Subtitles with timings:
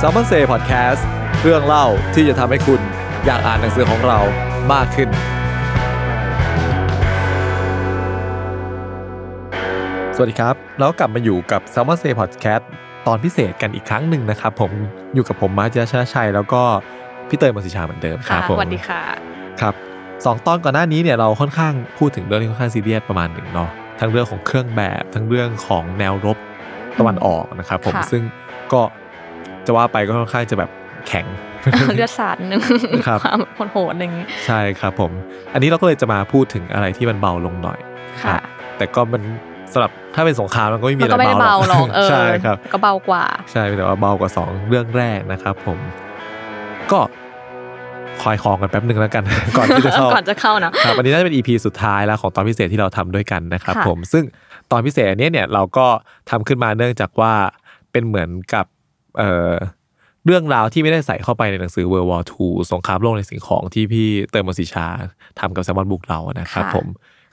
[0.00, 1.02] s ซ l m o n Say Podcast
[1.42, 2.80] เรื่องเล่าที่จะทำให้คุณ
[3.26, 4.18] อยากอ่านหนังสือของเรา
[4.72, 5.08] มากขึ้น
[10.14, 12.62] สวัสดีครับ แล้วกลับมาอยู่กับ s ซ l m o n Say Podcast
[13.06, 14.72] ตอนพิเศษกันอีกครั้งหนึ่งนะครับ ผม
[15.14, 16.62] อยู่กับผมมาร์จชนะชัย แล้วก็
[17.28, 19.02] พี่เตยมศิชาเหมือนเดิมครับผมสวัสดีค่ะ
[19.60, 19.74] ครับ
[20.24, 26.38] สองตอนก่อนหน้านี้เนี่ยเราค่อนข้างพูดถึงเรื่องที่ค่อนข้างซีเรียสประมาณหนึ่งเนาะทั้งเรื่องของเครื่องแบบ ทั้งเรื่องของแนวรบ
[26.98, 28.22] ตะวันออกนะครับผมค่ะซึ่ง
[28.72, 28.82] ก็
[29.68, 30.70] จะว่าไปก็ค่อนข้างจะแบบ
[31.08, 31.26] แข็ง
[31.96, 32.62] เลือดสาดหนึ่ง
[33.06, 33.18] ครับ
[33.56, 34.12] ความโหดๆหนึ่ง
[34.46, 35.10] ใช่ครับผม
[35.54, 37.78] อันนี้เราก็เลยจะมาพูดถึงอะไรที่มันเบาลงหน่อย
[38.22, 38.40] คค่ะรับ
[38.76, 39.22] แต่ก็มัน
[39.72, 45.78] สำหรับถ้าเป็นสงครามมันก็ไม่มีมันอะไรก็ไม่ได้เบาเบาหหรรออกกเออใช่ครับก็เบากว่า ใช่แต่ว่าเบากว่าสองเรื่องแรกนะครับ ผม
[46.92, 47.00] ก็
[48.22, 49.24] คอยคองกันแป๊บหนึ่งแล้วกัน
[49.56, 54.24] ก่อนที่จะเข้าก่อนจะเข้านะครับอันนี้น่าจะเป็น EP สุดท้ายแล้วของตอนพิเศษที่เราทำด้วยกันนะครับค่ะผมซึ่ง
[54.70, 55.86] ตอนพิเศษอันเนี้ยเนี่ยเราก็
[56.30, 57.32] ทำขึ้นมาเนื่องจากว่า
[57.92, 58.64] เป็นเหมือนกับ
[59.18, 59.54] เอ่อ
[60.26, 64.86] เรื่องราวที่ไม่ได้ใส่เข้าไปในหนังสือ World War II สงครามโลกในสิ่งของที่พี่เติมมศิชา
[65.40, 66.86] ทำกับแซมมอนบุกเรานะครับผม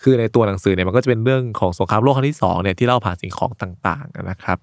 [0.04, 4.58] คือในตัวหนังสือเนี่ยมันก็จะเป็นเรื่องของสงครามโลกครั้งที่สองเนี่ยที่เล่าผ่านสิ่งของต่างๆนะครับ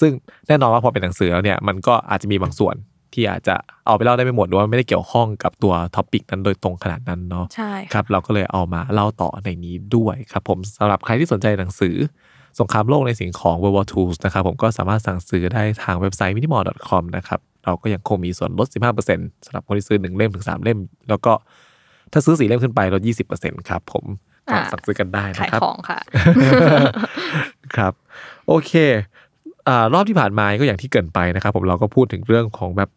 [0.00, 0.12] ซึ่ง
[0.48, 2.76] แน่นอนว่าพอเป็นหนังสือแล้วเนี่ยมันก็อาจจะมีบางส่วน
[3.14, 3.54] ที่อาจจะ
[3.86, 11.94] เอาไปเล่าได้ไม่หมดหรือว่าไม่ได้เกี่ยวข้องกับตัวท็อปิกนั้นโดยตรงขนาดนั้นเนาะใช่ครับเราก็เลยเอามาเล่าต่อในนี้ด้วยครับผมสำหรับใครที่สนใจหนังสือ
[12.60, 18.66] สงครามโลกในสิ่งของ World War II นะครับผมก็สามารถสั่งซื้อได้ทางเว็บไซต์ minimal.com นะครับเราก็ยังคงมีส่วนลด
[19.06, 21.32] 15%สำหรับคนที่ซื้อ 1 เล่มถึง 3 เล่ม แล้วก็
[22.12, 23.02] ถ้าซื้อ 4 เล่มขึ้นไปลด
[23.34, 24.04] 20%ครับผม
[24.50, 26.00] ก็สั่งซื้อกันได้ขายนะครับของค่ะ
[27.76, 27.92] ครับ
[28.48, 28.72] โอเค
[29.68, 32.90] อ่ารอบที่ผ่านมาก็อย่างที่เกรินไปนะครับผมเราก็พูดถึงเรื่องของแบบ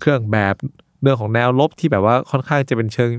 [0.00, 0.54] เครื่องแบบ
[1.02, 3.10] เรื่องของแนวลบที่แบบว่าค่อนข้างจะเป็นเชิง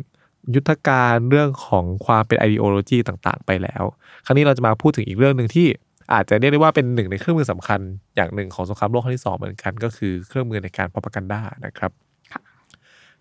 [0.56, 3.84] ยุทธการเรื่องของความเป็น ideology ต่างๆ ไปแล้ว
[4.26, 5.68] ครั้งนี้เราจะมาพูดถึงอีกเรื่องหนึ่งที่
[6.14, 7.80] อาจจะเรียกได้ว่าเป็นหนึ่งในเครื่องมือสำคัญ
[8.16, 11.92] อย่างหนึ่งของสงครามโลกครั้งที่สองเหมือนกัน ก็คือเครื่องมือในการ propaganda นะครับ
[12.32, 12.42] ค่ะ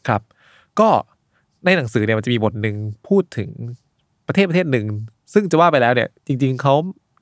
[0.07, 0.23] ครับ
[0.81, 0.89] ก็
[1.65, 2.77] ในหนังสือเนี่ยมันจะมีบทหนึ่ง
[3.09, 3.51] พูดถึง
[4.27, 4.87] ประเทศประเทศหนึ่ง
[5.33, 6.75] ซึ่งจะว่าไปแล้วเนี่ย จริง ๆเขา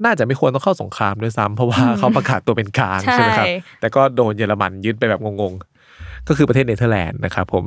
[0.05, 3.47] น่าจะไม่ควรต้องเข้าสงครามด้วยซ้ำเพราะว่าเขาประกาศตัวเป็นกลางใช่ใช่ไหมครับ
[3.81, 7.65] แต่ก็โดนเยอรมันยึดไปแบบงงๆ ก็คือประเทศเนเธอร์แลนด์นะครับผม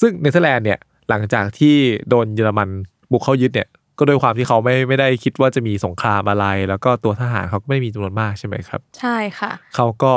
[0.00, 1.74] ซึ่งเนเธอร์แลนด์เนี่ยหลังจากที่
[2.08, 2.68] โดนเยอรมัน
[3.10, 10.12] บุกเข้ายึดเนี่ย ก็ด้วยความที่เขาไม่ไม่ได้คิดว่าจะมีสงครามอะไร แล้วก็ตัวทหารเขาก็ไม่ได้มีจำนวนมากใช่ไหมครับ ใช่ค่ะ เขาก็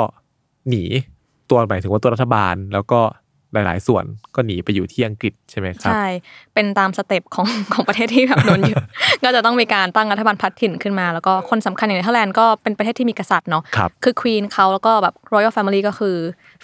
[0.68, 0.84] หนี
[1.50, 3.00] ตัวหมายถึงว่าตัวรัฐบาล แล้วก็
[3.52, 6.06] หลาย ๆ ส่วนก็หนีไปอยู่ที่อังกฤษใช่ไหมครับ ใช่
[6.54, 8.76] เป็นตาม step ของของประเทศที่แบบโดนยึด
[9.24, 16.16] ก็จะต้องมีการตั้งรัฐบาลพลัดถิ่นขึ้นมา แล้วก็คนสำคัญอย่างเนเธอร์แลนด์ก็เป็นประเทศที่มีกษัตริย์เนาะครับคือควีนเขาแล้วก็แบบ royal family ก็คือ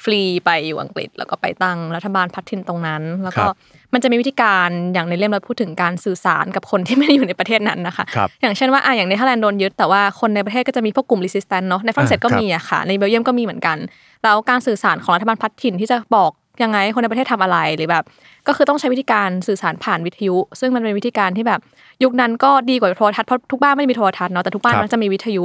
[0.03, 3.57] flee ไปอยู่อังกฤษ แล้วก็ไปตั้งรัฐบาลพลัดถิ่นตรงนั้น แล้วก็ครับ
[3.95, 13.77] มันจะมีวิธีการอย่างในเล่มเราพูดถึงการสื่อสารกับคนที่ไม่ได้อยู่ในประเทศนั้นนะคะครับอย่างเช่นว่าอะอย่างเนเธอร์แลนด์โดนยึดแต่ว่าคนในประเทศก็จะมีพวกกลุ่ม resistance เนาะในฝรั่งเศสก็อ่าครับมีอะค่ะในเบลเยียมก็มีเหมือนกัน
[14.23, 16.31] แล้วการสื่อสารของรัฐบาลพลัดถิ่นที่จะบอก
[16.63, 18.05] ยังไงคนในประเทศทำอะไรหรือแบบ
[18.47, 21.61] ก็คือต้องใช้วิธีการสื่อสารผ่านวิทยุ ซึ่งมันเป็นวิธีการที่แบบ
[22.05, 25.39] ยุคนั้นก็ดีกว่าโทรทัศน์เพราะทุกบ้านไม่ได้มีโทรทัศน์เนาะแต่ทุกบ้านครับมันจะมีวิทย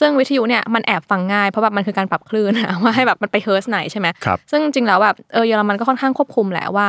[0.00, 6.86] ซึ่งวิทยุเนี่ยมันแอบฟังง่ายเพราะแบบมันคือการปรับคลื่นอะว่าให้แบบมันไปเฮิรตซ์ไหนใช่ไหมครับซึ่งจริงๆแล้วแบบเออเยอรมันก็ค่อนข้างควบคุมแหละว่า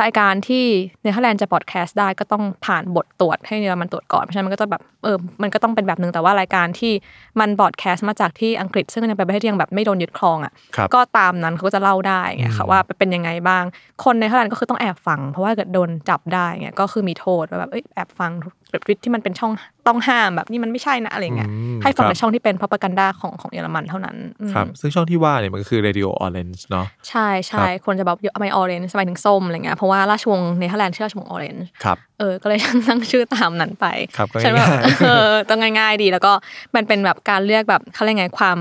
[0.00, 0.64] รายการที่
[1.02, 6.92] เนเธอร์แลนด์จะ broadcast ได้ก็ต้องผ่านบทตรวจให้เยอรมันตรวจก่อนเพราะฉะนั้นมันก็จะแบบเออมันก็ต้องเป็นแบบนึงแต่ว่ารายการที่
[7.40, 13.64] มัน broadcast มาจากที่อังกฤษ ซึ่งยังเป็นประเทศที่ยังแบบไม่โดนยึดครองอะครับก็ตามนั้นเขาก็จะเล่าได้ไงค่ะว่าเป็นยังไงบ้าง
[14.04, 18.32] คนในเนเธอร์แลนด์ก็คือต้องแอบฟัง เพราะว่าเกิดโดนจับได้เงี้ยก็คือมีโทษว่าแบบเอ้ยแอบฟัง
[18.74, 19.52] แบบที่มันเป็นช่อง
[19.86, 33.86] ต้องห้ามแบบนี่มันไม่ใช่นะอะไรเงี้ยอืมให้ฟังครับแต่ช่องที่เป็น propaganda ของของเยอรมันเท่านั้นอืมครับซึ่งช่องที่ว่าเนี่ยมันก็คือ Radio Orange เนาะใช่ใช่คนจะแบบเอ๊ะทำไม Orange หมายถึงส้มอะไรเงี้ยเพราะว่าราชวงศ์เนเธอร์แลนด์ชื่อราชวงศ์ Orange ครับเออก็เลยตั้งชื่อตามนั้นไป
[34.16, 36.32] ครับก็ฉันแบบง่ายๆเออต้องง่ายๆดีแล้วก็
[36.76, 38.58] มันเป็นแบบการเลือกแบบเขาเรียกไงความ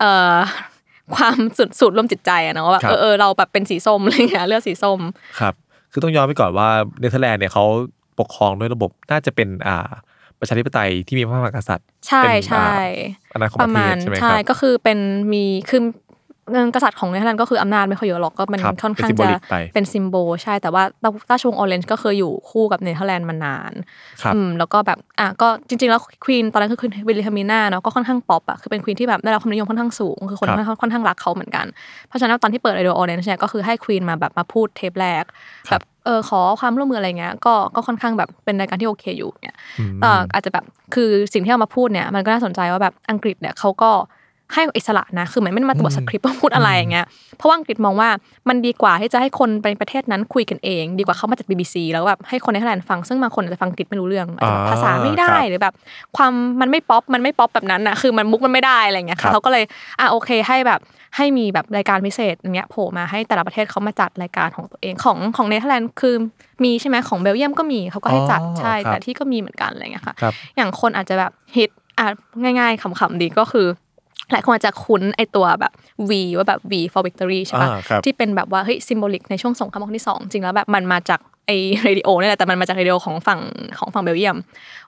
[0.00, 0.04] เอ
[0.34, 0.36] อ
[1.16, 5.00] ความสุดศูนย์รวมจิตใจอะเนาะว่าแบบครับเออเออเราแบบเป็นสีส้มอะไรเงี้ยเลือดสีส้ม
[5.40, 5.54] ครับ
[5.92, 6.68] คือต้องย้อนไปก่อนว่า
[7.00, 7.64] เนเธอร์แลนด์เนี่ยเขา
[8.20, 9.90] ปกครองด้วยระบบน่าจะเป็นอ่า
[10.40, 12.70] ประชาธิปไตยที่มีพระมหากษัตริย์ใช่เป็นใช่อ่า
[13.32, 14.98] อาณาคมปประระเทมาณศใช่ไหมคใช่รับก็คือเป็น
[15.32, 15.92] มีคือเงิน
[16.74, 20.82] กษัตริย์ของเนเธอร์แลนด์ก็คืออำนาจไม่ค่อยเยอะหรอกก็มันครับค่อนข้างเป็นจะ symbolic ไปเป็น symbol ใช่แต่ว่า
[21.30, 23.72] ราชวงศ์ออเรนจ์ก็เคยอยู่คู่กับเนเธอร์แลนด์มานาน
[24.22, 31.66] ครับอืมแล้วก็แบบอะก็จริงๆแล้ว Queen ตอนนั้นคือ Queen วิลเลมมิน่าเนาะก็ค่อนข้างป๊อปอะคือเป็น Queen ที่แบบได้รับความนิยมค่อนข้างสูงคือคนครับค่อนข้างค่อนข้างรักเขาเหมือนกัน
[32.08, 35.24] เพราะฉะนั้นตอนที่เปิด Radio Orange เนี่ยก็คือให้ Queen มาแบบมาพูดเทปแรก
[35.68, 40.64] ครัแบบบเออขอความร่วมมืออะไรเงี้ยก็ก็ค่อนข้างแบบเป็นรายการที่โอเคอยู่เนี่ยอืมเอ่ออาจจะแบบ
[40.94, 43.90] คือสิ่งที่เอามาพูดเนี่ยมันก็น่าสนใจว่าแบบอังกฤษเนี่ยเขาก็
[44.54, 47.06] ให้อิสระนะ คือเหมือนไม่ได้มาตรวจสคริปต์ว่าพูดอะไรอย่างเงี้ย
[47.36, 48.08] เพราะว่าอังกฤษมองว่า
[48.48, 55.74] มันดีกว่าที่จะให้คนในประเทศนั้นคุยกันเอง ดีกว่าเขามาจาก BBC แล้วแบบให้คนในเนเธอร์แลนด์ฟัง ซึ่งบางคนอาจจะฟังอังกฤษไม่รู้เรื่องอาจจะแบบอ่าภาษาไม่ได้ครับหรือแบบ
[56.16, 59.64] ความมันไม่ป๊อปมันไม่ป๊อปแบบนั้นนะคือมันมุกมันไม่ได้อะไรเงี้ยครัค่ะบเขาก็เลย
[60.00, 60.80] อะโอเคให้แบบ
[61.16, 66.14] ให้มีแบบรายการพิเศษอย่างเงี้ยโผล่มาให้แต่ละประเทศเขามาจัดรายการของตัวเองของของเนเธอร์แลนด์คือ
[66.64, 72.06] มีใช่ไหมของเบลเยียมก็มีเขาก็ให้จัดอ๋อใช่ครับแต่ที่ก็มีเหมือนกันอะไรเงี้ยค่ะครับอย่างคนอาจจะแบบฮิตอะ
[72.42, 73.66] ง่ายๆขำๆดีก็คือ
[74.32, 75.72] หลายคนอาจจะคุ้นไอตัวแบบ
[76.08, 81.54] V ว่าแบบ V for victory ใช่ปะอ่าครับที่เป็นแบบว่าเฮ้ย symbolic ในช่วงสงครามโลกที่สองจริงแล้วแบบมันมาจาก ไอ
[81.84, 83.40] เรดิโอนี่แหละแต่มันมาจากเรดิโอของฝั่ง
[83.78, 84.36] ของฝั่งเบลเยียม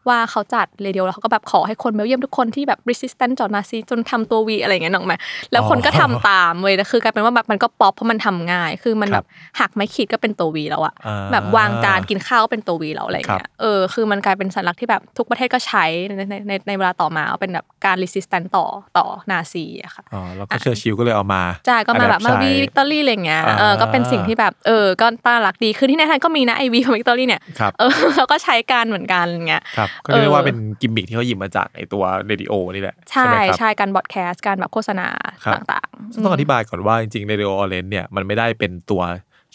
[0.09, 5.15] ว่าเขาจัดเรดิโอแล้วเขาก็แบบขอให้คนเบลเยียมทุกคนที่แบบ resistant ต่อนาซีจนทำตัว V อะไรอย่างเงี้ยนึกออกไหม
[5.53, 9.27] แล้วคนก็ทำตามเว้ยแล้วคือกลายเป็นว่าแบบมันก็ป๊อปเพราะมันทำง่าย คือมันคแบรับบ
[9.61, 18.67] หักไม้ขีดก็เป็นตัว V แล้วอะอ่าแบบวางจานกินข้าวก็เป็นตัว V แล้วอะไรอย่างเงี้ยเออคือมันกลายเป็นสัญลักษณ์ที่แบบทุกประเทศก็ใช้ในในในในเวลาต่อมาเป็นแบบการ resistance ต่อ
[18.97, 35.09] ต่อนาซีอะค่ะอ๋อแล้วก็เชอร์ชิลก็เลยเอามาใช่ก็มาแบบมา adapt V ใช้ victoryอรี่อะไรอย่างเงี้ยอ่าเออก็เป็นสิ่งที่แบบเออก็น่ารักดีคือที่ในไทยก็มีนะไอ V ของ victory เนี่ยครับเออเขาก็ใช้กันเหมือนกันอย่างเงี้ยครับก็เรียกได้ว่าเออเป็นกิมมิคที่เขาหยิบมาจากไอตัวเรดิโอนี่แหละใช่ไหมครับใช่การ broadcast การแบบโฆษณา
[35.45, 39.03] ครับต่างๆซึ่งต้องอธิบายก่อนว่าจริงๆ Radio Orange เนี่ยมันไม่ได้เป็นตัว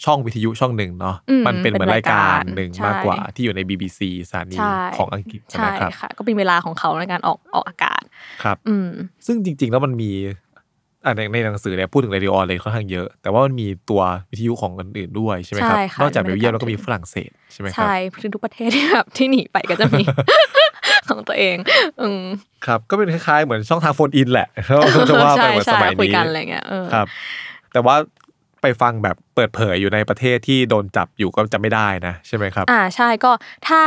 [0.04, 8.02] ช่องวิทยุช่องหนึ่งเนาะอืมมันเป็นเหมือนเป็นรายการรายการหนึ่งใช่มากกว่าที่อยู่ใน BBC สถานีใช่ของอังกฤษใช่นะครับค่ะก็เป็นเวลาของเขาในการออกออกอากาศ
[8.42, 8.88] ครับ อืม
[9.26, 10.10] ซึ่งจริง ๆ แล้วมันมี
[11.08, 20.02] อะในในหนังสือเนี่ยพูดถึง Radio Orange ค่อนข้างเยอะ แต่ว่ามันมีตัววิทยุของอื่นๆด้วยใช่ไหมครับ ใช่ค่ะ นอกจากเบลเยียมไม่ได้แล้วก็มีฝรั่งเศสใช่ไหมครับ ใช่คือทุกประเทศที่แบบที่หนีไปก็จะมี
[21.08, 21.56] ของตัวเอง
[22.00, 22.22] อืม
[22.66, 27.06] ครับ ก็เป็นคล้ายๆ เหมือนช่องทางโฟนอินแหละถ้าจะว่าไปใช่เหมือนสใช่มัยคุยนี้กันอะไรเงี้ยเออ ครับ
[27.72, 27.96] แต่ว่า
[28.62, 33.30] ไปฟังแบบเปิดเผยอยู่ในประเทศที่โดนจับอยู่ก็จะไม่ได้นะใช่ไหมครับอ่าใช่ก็
[33.68, 33.80] ถ้า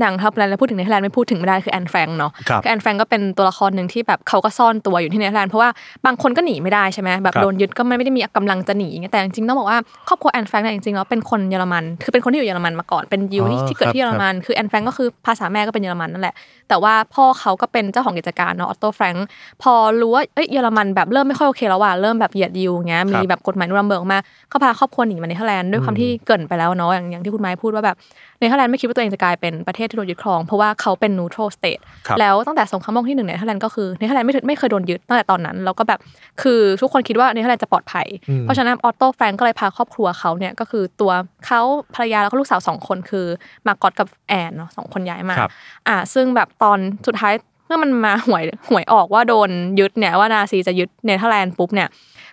[0.00, 5.70] หนังทับแลนด์แล้วพูดถึงเนเธอร์แลนด์ไม่พูดถึงไม่ได้คือแอนแฟรงค์เนาะครับคือแอนแฟรงค์ก็เป็นตัวละครหนึ่งที่แบบเขาก็ซ่อนตัวอยู่ที่เนเธอร์แลนด์เพราะว่า
[6.06, 9.78] บางคนก็หนีไม่ได้ใช่ไหมแบบครับโดนยึดก็ไม่ได้มีกำลังจะหนีไงแต่จริงๆต้องบอกว่า
[10.08, 16.34] ครอบครัวแอนแฟรงค์เนี่ยจริงๆแล้วเป็นคนเยอรมัน คือเป็นคนที่อยู่เยอรมันมาก่อนเป็นยิวที่อ๋อที่เกิดที่คเยรับอรมันคือแอนแฟรงค์ก็คือภาษาแม่ก็เป็นเยอรมันนั่นแหละ
[16.68, 19.26] แต่ว่าพ่อเขาก็เป็นเจ้าของกิจการเนาะออตโตแฟรงค์
[19.62, 24.15] พอรู้ว่าเอ้ยเยอรมันแบบเริ่มไม่ค่อยโอเคแล้วว่ะเริ่มแบบเหยียดยิวเงี้ยมีแบบกฎหมายนูรัมเบิร์กมา
[24.52, 27.96] ก็พาครอบครัวหนีมาเนเธอร์แลนด์ด้วยความที่เกริ่นไปแล้วเนาะอย่างอย่างที่คุณไม้พูดว่าแบบ
[28.38, 36.00] เนเธอร์แลนด์ไม่คิดว่าตัวเองจะกลายเป็นประเทศที่โดนยึดครอง เพราะว่าเขาเป็น neutral state ครับแล้วตั้งแต่สงครามโลกที่หนึ่งเนเธอร์แลนด์ก็คือเนเธอร์แลนด์ไม่ถึงไม่เคยโดนยึดตั้งแต่ตอนนั้นแล้วก็แบบ
[36.42, 41.12] คือทุกคนคิดว่าเนเธอร์แลนด์จะปลอดภัยอืมเพราะฉะนั้นออโต้แฟรงก์ก็เลยพาครอบครัวเขาเนี่ยก็คือตัว
[41.46, 41.60] เขา
[41.94, 43.26] ภรรยาแล้วก็ลูกสาวสองคนคือ
[43.66, 45.50] มากอตกับแอนเนาะสองคนย้ายมาครับ
[45.88, 46.78] อ่า ซึ่งแบบตอน
[47.08, 47.34] สุดท้าย
[47.66, 51.88] เมื่อมันมาหวยหวยออกว่าโดนยึดเนี่ยว่านาซีจะยึดเนเธอร์แลนด์ปุ๊บเนี่ย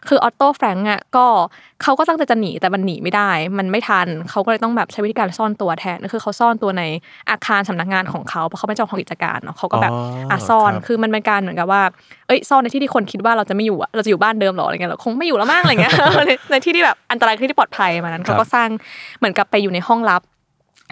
[0.07, 1.25] คือออตโต้แฟรงก์อะก็
[1.83, 6.83] เขาก็ตั้งใจจะหนีแต่มันหนีไม่ได้ มันไม่ทันเขาก็เลยต้องแบบใช้วิธีการซ่อนตัวแทนก็คือเขาซ่อนตัวใน
[7.29, 9.99] อาคารสำนักงานของเขาเพราะเขาเป็นเจ้าของกิจการเนาะเขาก็แบบอ๋อ
[10.31, 11.81] อ่อะซ่อนครับคือมันเป็นการเหมือนกับว่า
[12.27, 15.93] เอ้ยซ่อนในที่ที่คนคิดว่าเราจะไม่อยู่อะเราจะอยู่บ้านเดิมหรออะไรเงี้ยเราคงไม่อยู่แล้วมั้งอะไรเงี้ย
[16.27, 18.69] ในในที่ที่แบบอันตรายที่ที่ปลอดภัยมานั้นเขาก็สร้าง
[19.19, 20.21] เหมือนกับไปอยู่ในห้องลับ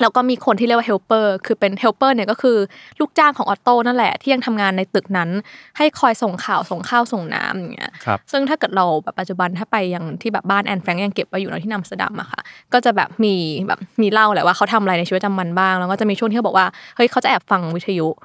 [0.01, 2.57] แล้วก็มีคนที่เรียกว่า helper คือเป็น helper เนี่ยก็คือ
[2.99, 5.29] ลูกจ้างของออตโต้นั่นแหละที่ยังทำงานในตึกนั้น
[5.77, 12.41] ให้คอยส่งข่าวส่งข้าวส่งน้ำอย่างเงี้ยครับซึ่งถ้าเกิดเราแบบปัจจุบันถ้าไปยังที่แบบบ้านแอนแฟรงก์ยังเก็บไว้อยู่เนอะที่อัมสเตอร์ดัมอะค่ะ
[12.73, 13.33] ก็จะแบบมี
[13.67, 18.21] แบบมีเล่าแหละว่าเขาทำอะไรในชีวิตประจำวันบ้าง แล้วก็จะมีช่วงที่เขาบอกว่าเฮ้ยเขาจะแอบฟังวิทยุที่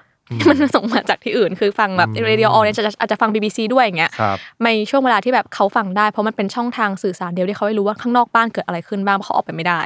[0.49, 9.80] มันส่งมาจากที่อื่นคือฟังแบบ Radio Orange อาจจะฟัง BBC ด้วยอย่างเงี้ยครับในช่วงเวลาที่แบบเขาฟังได้เพราะมันเป็นช่องทางสื่อสารเดียวที่เขาไม่รู้ว่าข้างนอกบ้านเกิดอะไรขึ้นบ้างเพราะเขาออกไปไม่ได้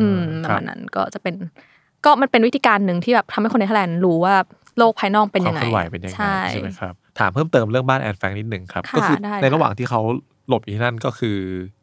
[0.00, 1.34] อืมประครัมาบณนั้นก็จะเป็น
[2.04, 4.34] ก็มันเป็นวิธีการหนึ่งที่แบบทำให้คนในเนเธอร์แลนด์รู้ว่า
[4.78, 10.00] โลกภายนอกเป็นควายัมงไงเคลื่อนไหวเป็นยังไงใช่ใช่ไหมครับถามเพิ่มเติมเรื่องบ้านแอนแฟรงค์นิดหนึ่งครับค่ะก็คือได้ในค่ะระหว่างที่เขา
[10.48, 11.36] หลบอยู่ที่นั่นก็คือ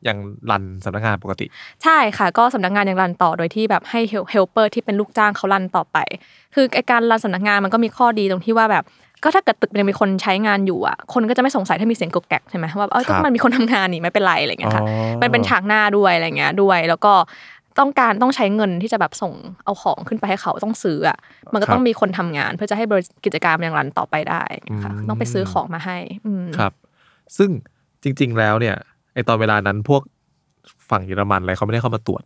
[0.08, 0.18] ยัง
[0.52, 1.46] run สำนักงานปกติ
[1.84, 4.00] ใช่ค่ะ ก็สำนักงานยัง run ต่อโดยที่แบบให้
[4.32, 5.98] helper ที่เป็นลูกจ้างเขา run ต่อไป
[6.56, 8.84] คือไอการ run สำนักงานมันก็มีข้อดีตรงที่ว่าแบบ
[9.24, 17.14] ก็ถ้าเกิดตึกยังมีคนใช้งานอยู่อะ คนก็จะไม่สงสัยถ้ามีเสียงกุกกักใช่ไหมว่าเออครัก็บมันมีคนทำงานนี่ไม่เป็นไรอะไรเงี้ยค่ะอ๋อมันเป็นฉากหน้าด้วยอะไรเงี้ยด้วย แล้วก็
[17.80, 19.34] ต้องการต้องใช้เงินที่จะแบบส่ง
[19.66, 21.18] เอาของขึ้นไปให้เขาต้องซื้ออะ
[21.54, 24.44] มันก็ต้องมีคนทำงาน เพื่อจะให้บริกิจการมันยังรันต่อไปได้
[24.84, 26.74] ค่ะอืมต้องไปซื้อของมาให้อืมครับ
[27.38, 27.50] ซึ่ง
[28.04, 28.76] จริง ๆ แล้วเนี่ย
[29.14, 30.02] ไอตอนเวลานั้นพวก
[30.90, 32.24] ฝั่งเยอรมันอะไรเขาไม่ได้เข้ามาตรวจ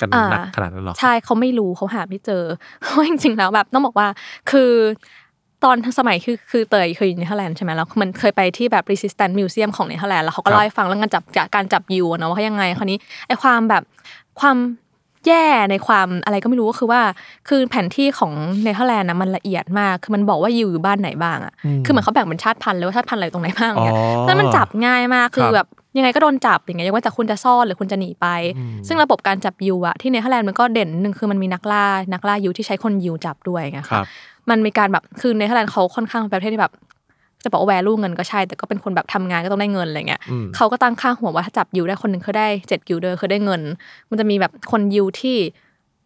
[0.00, 2.44] กันอ่าหนักขนาดนั้นหรอกใช่เขาไม่รู้เขาหาไม่เจอ
[2.80, 4.08] เพราะจริงๆแล้วแบบต้องบอกว่า
[4.50, 4.70] คือ
[5.64, 13.82] ตอนสมัยคือคือเตยเคยอยู่เนเธอร์แลนด์ใช่ไหมแล้วมันเคยไปที่แบบ resistance museum ของเนเธอร์แลนด์แล้วเขาก็เล่าให้ฟังเรื่องการจับการจับยิวอะเนาะว่ายังไงคราวนี้ไอความแบบ
[14.40, 14.56] ความ
[15.26, 17.00] แย่ในความอะไรก็ไม่รู้ก็คือว่า
[17.48, 18.32] คือแผนที่ของ
[18.62, 21.52] เนเธอร์แลนด์นะมันละเอียดมาก คือมันบอกว่ายิวอยู่บ้านไหนบ้างอะ
[21.84, 28.26] คือเหมือนเขาแบ่งเป็นชาติพันธุ์เลยว่าชาติพันธุ์อะไรตรงไหนบ้างเนี่ยอ๋อแล้วมันจับง่ายมากคืคอรับแบบยังไงก็โดนจับอย่างเงี้ยยังว่าแต่คุณจะซ่อนหรือคุณจะหนีไป
[28.88, 34.06] ซึ่งระบบการจับยิวอะที่เนเธอร์แลนด์มันก็เด่นหนึ่งคือมันมีนักล่านักล่ายิวที่ใช้คนยิวจับด้วยไงครัค่ะบ
[34.50, 36.72] มันมีการแบบคือเนเธอร์แลนด์เขาค่อนข้างเป็นประเทศที่แบบ
[37.44, 43.62] จะบอกว่า value เงินก็ใช่ แต่ก็เป็นคนแบบทำงานก็ต้องได้เงินอะไรเงี้ยอืมเขาก็ตั้งค่าหัวว่าถ้าจับยิวได้คนหนึ่งคือได้เจ็ดกิลเดอร์คือได้เงิน
[44.08, 45.38] มันจะมีแบบคนยิวที่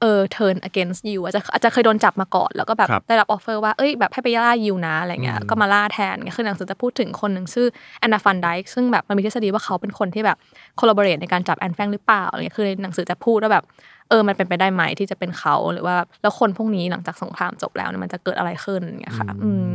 [0.01, 7.67] เออ turn against you อาจจะอาจจะเคยโดนจับมาก่อน แล้วก็แบบครับได้รับ offer ว่า เอ้ยแบบให้ไปล่ายิวนะอะไรเงี้ยอืมก็มาล่าแทนเงี้ยคือหนังสือจะพูดถึงคนหนึ่งชื่อ
[8.01, 10.37] แอนนาฟันไดค์ซึ่งแบบมันมีทฤษฎีว่าเขาเป็นคนที่แบบ
[10.79, 13.65] collaborate ในการจับแอนแฟรงค์หรือเปล่าอะไรเงี้ย คือในหนังสือจะพูดว่าแบบ
[14.09, 19.75] เออ มันเป็นไปได้ไหมที่จะเป็นเขาหรือว่าแล้วคนพวกนี้หลังจากสงครามจบแล้วเนี่ยมันจะเกิดอะไรขึ้นเงี้ยค่ะ อืม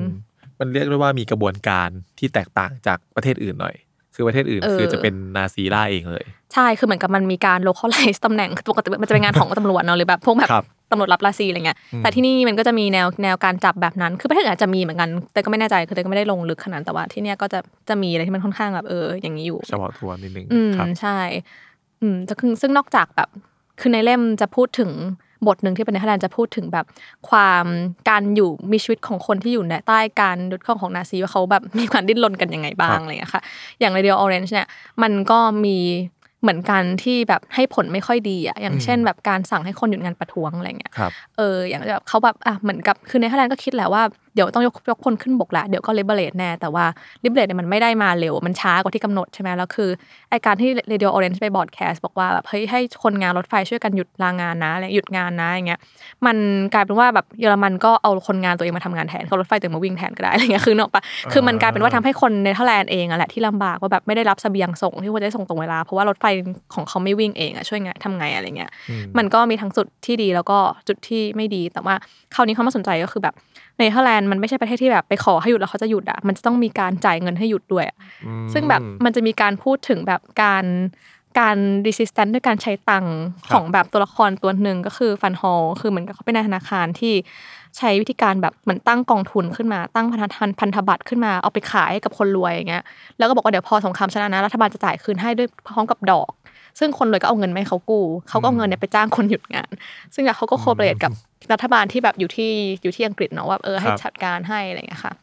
[0.59, 3.75] มันเรียกได้ว่ามีกระบวนการที่แตกต่างจากประเทศอื่นหน่อย
[4.15, 17.59] คือประเทศอื่นเออคือจะเป็นนาซีล่าเองเลย ใช่คือเหมือนกับมันมีการ localize ตำแหน่งคือปกติมันจะเป็นงานของตำรวจเนาะหรือแบบพวกแบบครับตำรวจรับราซีอะไรเงี้ย แต่ที่นี่มันก็จะมีแนวแนวการจับแบบนั้น คือประเทศอื่นอาจจะมีเหมือนกัน แต่ก็ไม่แน่ใจ คือแต่ก็ไม่ได้ลงลึกขนาดนั้นแต่ว่าที่เนี่ยก็จะ
[17.89, 21.17] จะมีอะไรที่มันค่อนข้างแบบเอออย่างนี้อยู่ เฉพาะทัวร์นิดนึงอืมครับใช่
[22.01, 23.29] อืมแต่คือซึ่งนอกจากแบบ
[23.79, 24.91] คือในเล่มจะพูดถึง
[25.47, 26.85] บทหนึ่งที่เป็นในเธอร์แลนด์จะพูดถึงแบบ
[27.29, 27.65] ความ
[28.09, 33.41] การอยู่มีชีวิตของคนที่อยู่ในใต้การยึดครองของนาซีว่าเขาแบบมีความดิ้นรนกันยังไงบ้างอะไรอย่างเงี้ยค่ะ
[33.79, 34.67] อย่าง Radio Orange เนี่ย
[35.01, 35.77] มันก็มี
[36.41, 40.93] เหมือนกันที่แบบให้ผลไม่ค่อยดีอะอย่างเช่น แบบการสั่งให้คนหยุดงานประท้วงอะไรเงี้ย
[41.37, 44.03] เอออย่างแบบเขาแบบอะเหมือนกับคือในเนเธอร์แลนด์ก็คิดแหละว่า
[44.37, 46.85] เดี๋ยวต้องยกยกคนขึ้นบกแหละเดี๋ยวก็ liberate แน่แต่ว่า
[47.23, 49.89] liberate เนี่ยมันไม่ได้มาเร็วมันช้ากว่าที่กำหนดใช่ไหมแล้วคือ
[50.29, 55.79] ไอการที่ Radio Orange ไป broadcast บอกว่าแบบเฮ้ยให้คนงานรถไฟช่วยกันหยุดลางานนะอะไรหยุดงานนะอย่างเงี้ย
[56.25, 56.37] มัน
[56.73, 61.03] กลายเป็นว่าแบบเยอรมันก็เอาคนงานตัวเองมาทำงานแทนเขารถไฟตัวเองมาวิ่งแทนก็ได้อะไรเงี้ยคือนึกออกปะ
[61.33, 66.25] คือมันกลายเป็นว่าทำให้คนในเนเธอร์แลนด์เองอะแหละที่ลำบากว่าแบบไม่ได้รับเสบียงส่งที่ควรจะได้ส่งตรงเวลาเพราะว่ารถไฟ
[66.73, 68.71] ของเขาไม่วิ่งเองอะช่วยไงทำไงอะไรเงี้ย
[69.17, 71.95] มันก็มีทั้งจุดที่ดีแล้วก็จุดที่ไม่ดีแต่ว่า
[72.35, 73.35] คราวนี้ความน่าสนใจก็คือแบบ
[73.79, 77.97] ในเนเธอร์แลนด์มันไม่ใช่ประเทศที่แบบไปขอให้หยุดแล้วเขาจะหยุดอะมันจะต้องมีการจ่ายเงินให้หยุดด้วยอะ
[78.53, 80.65] ซึ่งแบบมันจะมีการพูดถึงแบบการ
[81.39, 81.57] การ
[81.87, 83.17] resistance ด้วยการใช้ตังค์
[83.51, 87.13] ของแบบตัวละครตัวหนึ่งก็คือฟันฮอลคือเหมือนกับเขาเป็นนายธนาคารที่
[87.77, 90.25] ใช้วิธีการแบบเหมือนตั้งกองทุนขึ้นมาตั้งพันธ
[90.59, 92.83] พันธบัตรขึ้นมาเอาไปขายให้กับคนรวยอย่างเงี้ย
[93.17, 96.29] แล้วก็บอกว่าเดี๋ยวพอสงครามชนะนะรัฐบาลจะจ่ายคืนให้ด้วยพร้อมกับดอก
[96.79, 99.71] ซึ่งคนรวยก็เอาเงินมาให้เขากู้เขาก็เอาเงินเนี่ยไปจ้างคนหยุดงาน
[100.13, 101.11] ซึ่งแบบเขาก็โคเปเรทกับ
[101.53, 102.51] รัฐบาลที่แบบอยู่ที่
[102.83, 105.13] อยู่ที่อังกฤษเนาะว่าเออให้ครับจัดการให้อะไรอย่างเงี้ยค่ะ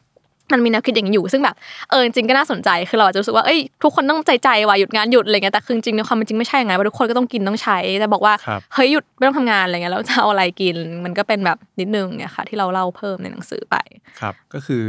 [0.53, 1.57] มันมีแนวคิดอย่างนี้อยู่ซึ่งแบบ
[1.91, 13.77] เออจริงๆก็น่าสนใจคือเราอาจจะรู้สึกว่าเอ้ยทุกคนต้องใจใจว่าหยุดงานหยุดอะไรเงี้ยแต่คือจริงๆในความเป็นจริงไม่ใช่อย่างนั้นว่าทุกคนก็ต้องกินต้องใช้แต่บอกว่าครับเฮ้ยหยุดไม่ต้องทำงานอะไรเงี้ยแล้วจะเอาอะไรกินมันก็เป็นแบบนิดนึงเนี่ยค่ะ ที่เราเล่าเพิ่มในหนังสือไป
[14.21, 14.83] ครับ ก็คือ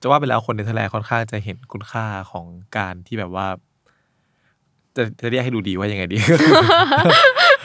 [0.00, 2.46] จะว่าไปแล้วคนเนเธอร์แลนด์ค่อนข้างจะเห็นคุณค่าของ
[2.76, 3.46] การที่แบบว่า
[5.00, 6.18] จะจะเรียกให้ดูดีว่ายังไงดี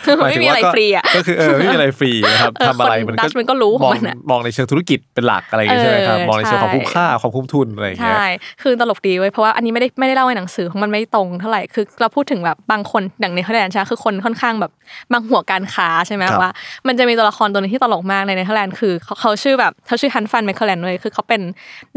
[0.06, 8.26] หายไม่ถึงมีอะไรว่าก็ฟรีอะก็คือเออไม่มีอะไรฟรีนะครับเออทำอะไรคนมันดัก็ชมันก็รู้ของมองมันอะมองในเชิงธุรกิจเป็นหลักอะไรอย่างเงี้ยใช่ไหมครับเออมองในเชิงของใช่คุ้มค่าความคุ้มทุนอะไรอย่างเงี้ยใช่
[8.62, 14.72] คือตลกดีเว้ยเพราะว่าอันนี้ไม่ได้ไม่ได้เล่าในหนังสือของมันไม่ตรงเท่าไหร่คือเราพูดถึงแบบบางคนอย่างในเนเธอร์แลนด์ใช่ไหมคือคนค่อนข้างแบบ
[15.12, 16.52] บางหัวการค้าใช่ไหมครับว่า
[16.88, 21.42] มันจะมีตัวละครตัวหนึ่งที่ตลกมากในเนเธอร์แลนด์คือเขาเขาชื่อแบบเขาชื่อ Han van Meegeren เลยคือเขาเป็น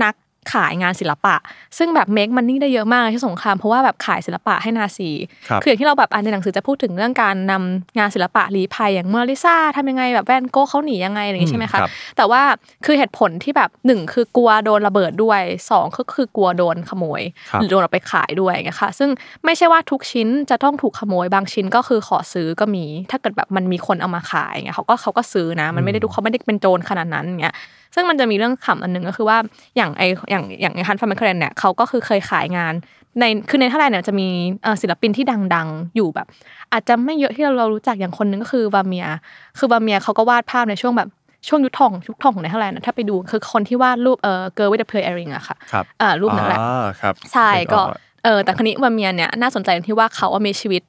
[0.03, 0.15] นัก
[0.53, 1.37] ขายงานศิลปะ
[1.79, 5.11] ซึ่งแบบ make money ได้เยอะมากในที่สงครามเพราะว่าแบบขายศิลปะให้นาซี
[5.49, 12.43] ครับคืออย่างที่เราแบบอ่านในหนังสือจะพูดถึงเรื่องการนำงานศิลปะลี้ภัยอย่างโมนาลิซาทำยังไงแบบแวนโก้เขาหนียังไงอะไรอย่างงี้ใช่ไหมครับคะแต่ว่า
[12.85, 15.41] คือเหตุผลที่แบบหนึ่งคือกลัวโดนระเบิดด้วย
[15.71, 19.11] สองก็คือกลัวโดนขโมยครับหรือโดนเอาไปขายด้วยอย่างเงี้ยค่ะซึ่ง
[19.45, 27.55] ไม่ใช่ว่าทุกชิ้นจะต้องถูกขโมยบางชิ้นก็คือขอซื้อก็มี ถ้าเกิดแบบมันมีคนเอามาขายอย่างเงี้ยเขาก็เขาก็ซื้อนะมันไม่ได้ดูเขาไม่ได้เป็นโจรขนาดนั้นอย่างเงี้ย
[27.95, 29.39] ซึ่งมันจะมีเรื่องขำอันหนึ่งก็คือว่า
[29.77, 32.75] อย่างไออย่างอย่างฮันฟันแมคเคลนเนี่ยเขาก็คือเคยขายงาน
[33.21, 34.29] ในคือในเท่าไหร่เนี่ยจะมี
[34.63, 36.27] เอ่อศิลปินที่ดังๆ อยู่แบบ
[36.73, 39.07] อาจจะไม่เยอะที่เราเรารู้จักอย่างคนนึงก็คือวาเมีย
[39.59, 41.09] คือวาเมียเขาก็วาดภาพในช่วงแบบ
[41.49, 47.85] ช่วงยุคทองยุคทองของในเท่าไหร่นะถ้าไปดูคือคนที่วาดรูปเอ่อ Girl with the Pearl Earring อะค่ะครับอ่ารูปนั่นแหละอ่าครับใช่นึอก็อ
[48.25, 50.83] เออแต่คราวนี้วาเมียเนี่ยน่าสนใจตรงที่ว่าเขาว่ามีชีวิต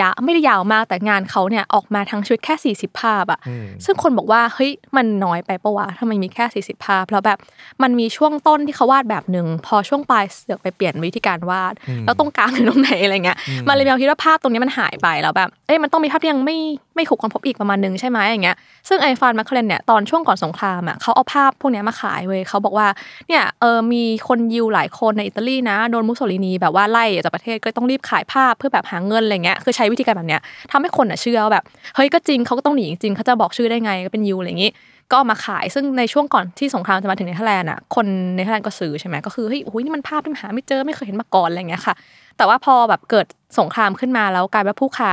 [0.00, 7.38] ยาวไม่ได้ยาวมากแต่งานเขาเนี่ยออกมาทั้งชุดแค่40ภาพอะอืมซึ่งคนบอกว่าเฮ้ยมันน้อยไปปะวะทำไมมีแค่40ภาพแล้วแบบ
[7.82, 11.74] มันมีช่วงต้นที่เขาวาดแบบหนึ่งพอช่วงปลายเสือกไปเปลี่ยนวิธีการวาด
[12.04, 13.38] แล้วตรงกลางหรือตรงไหนอะไรเงี้ย
[13.68, 16.56] มันเลยมีความคิดว่าภาพตรงนี้มันหายไปแล้วแบบเอ้ยมันต้องมีภาพที่ยังไม่
[16.96, 18.56] ไม่ถูกค้นพบอีกประมาณนึงใช่ไหมอย่างเงี้ย
[18.88, 22.86] ซึ่งไอ van Meegeren เนี่ยตอนช่วงก่อนสงครามอะเขาเอาภาพพวกเนี้ยมาขายเว้ยเขาบอกว่า
[23.28, 30.40] เนี่ยเออมีคนยิวหลายคนในอิตาลีนะโดนมุสโสลินีแบบว่าไล่ออกจากประเทศก็ต้องรีบขายภาพเพื่อแบบหาเงินอะไรเงี้ยคือใช้วิธีการแบบเนี้ย
[30.72, 31.64] ทำให้คนอะเชื่อแบบ
[31.96, 34.70] เฮ้ยก็จริงเขาก็ต้องหนีจริงเขาจะบอกชื่อได้ไงก็เป็นยิวอะไรอย่างงี้
[35.12, 41.94] ก็มาขายซึ่งในช่วงก่อนที่สงครามจะมาถึงเนเธอร์แลนด์อะคนเนเธอร์แลนด์ก็ซื้อใช่ไหมก็คือเฮ้ยโอ้ยนี่มันภาพที่หาไม่เจอไม่เคยเห็นมาก่อนอะไรเงี้ยค่ะ
[42.36, 43.26] แต่ว่าพอแบบเกิด
[43.58, 45.12] สงครามขึ้นมาแล้วกลายเป็นผู้ค้า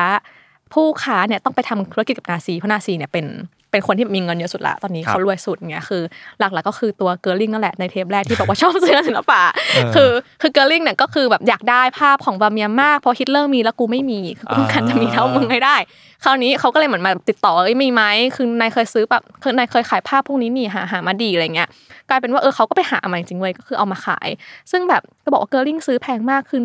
[0.73, 3.25] ผู้ค้าเนี่ยต้องไปทำธุรกิจกับนาซีเพราะนาซีเนี่ยเป็น
[3.71, 6.01] เป็นคนที่มีเงินเยอะสุดละตอนนี้ครับเขารวยสุดเงี้ยคือ
[6.39, 9.41] หลักๆก็คือตัวเกอร์ลิงนั่นแหละในเทปแรกที่บอกว่าชอบซื้อศิลปะ
[9.73, 10.11] เออคือ
[10.41, 15.75] คือเกอร์ลิงเนี่ยก็คือแบบอยากได้ภาพของเวอร์เมียร์มากเพราะฮิตเลอร์มีแล้วกูไม่มีคือกูต้องการจะมีเท่ามึงให้ได้
[16.23, 18.03] คราวนี้เขาก็เลยเหมือนมาติดต่อเอ้ยมีไหม
[18.35, 21.69] คือนายเคยซื้อแบบคือนายเคยขายภาพพวกนี้นี่หาหามาดีอะไรเงี้ย
[22.09, 24.27] กลายเป็นว่าเออเขาก็ไปหามาจริงๆเว้ยก็คือเอามาขาย
[24.71, 26.61] ซึ่งแบบก็บอกว่าเกอร์ลิงซื้อแพงมากคือ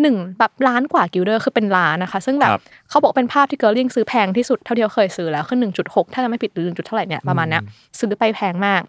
[0.00, 7.62] หนึ่งแบบล้านกว่ากิลเดอร์คือเป็นล้านนะคะ ซึ่งแบบครับเขาบอกเป็นภาพที่เกอร์ลิงซื้อแพงที่สุดเท่าที่เขาเคยซื้อแล้วคือหนึ่งจุดหกถ้าจำไม่ผิดหรือหนึ่งจุดเท่าไหร่เนี่ยประมาณเนี้ย
[7.98, 8.82] ซื้อไปแพงมาก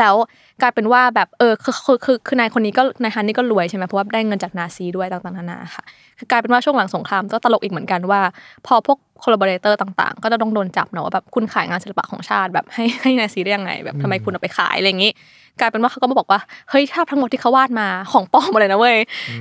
[0.00, 0.14] แล้ว
[0.62, 5.84] กลายเป็นว่าแบบเออคือคือคือคือนายคนนี้ก็นายฮันนี่ก็รวยใช่ไหมเพราะว่าได้เงินจากนาซีด้วยต่างๆนานาค่ะ
[6.18, 8.20] คือกลายเป็นว่าช่วงหลังสงครามก็ตลกอีกเหมือนกันว่า
[8.66, 15.12] พอพวก collaborator ต่างๆ ก็จะต้องโดนจับเนอะว่าแบบคุณขายงานศิลปะของชาติแบบให้ให้นาซีได้ยังไง แบบทำไมคุณเอาไปขายอะไรอย่างนี้
[15.60, 18.98] กลายเป็นว่าเขาก็มาบอกว่าเฮ้ยภาพทั้งหมดที่เขาวาดมาของปลอมหมดเลยนะเว้ย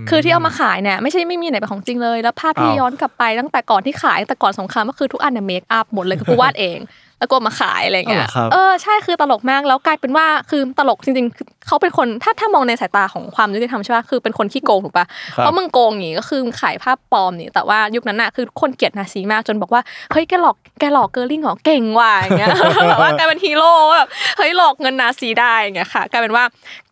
[0.10, 6.78] คือที่เอามาขายเนี่ยไม่ใช่ไม่มีไหนเป็นของจริงเลย แล้วภาพที่อ้าวย้อนกลับไปตั้งแต่ก่อนที่ขายตั้งแต่ก่อนสงครามก็คือทุกอันเนี่ย make up หมดเลยคือกูวาดเอง
[7.24, 22.50] แล้วก็เอามาขายอะไรอย่างเงี้ย อ๋อเหรยอครับเออใช่คือตลกมากแล้วกลายเป็นว่าคือตลกจริงๆคือเขาเป็นคนถ้าถ้ามองในสายตาของความยุติธรรมใช่ปะคือเป็นคนขี้โกงถูกปะครับเพราะมึงโกงอย่างงี้ก็คือมึงขายภาพปลอมนี่แต่ว่ายุคนั้นน่ะคือคนเกลียดนาซีมากจนบอกว่าเฮ้ยแกหลอกแกหลอกเกอร์ลิงเหรอเก่งว่ะอย่างเงี้ย
[22.90, 26.44] แบบว่ากลายเป็นฮีโร่แบบเฮ้ยหลอกเงินนาซีได้อย่างเงี้ยค่ะกลายเป็นว่า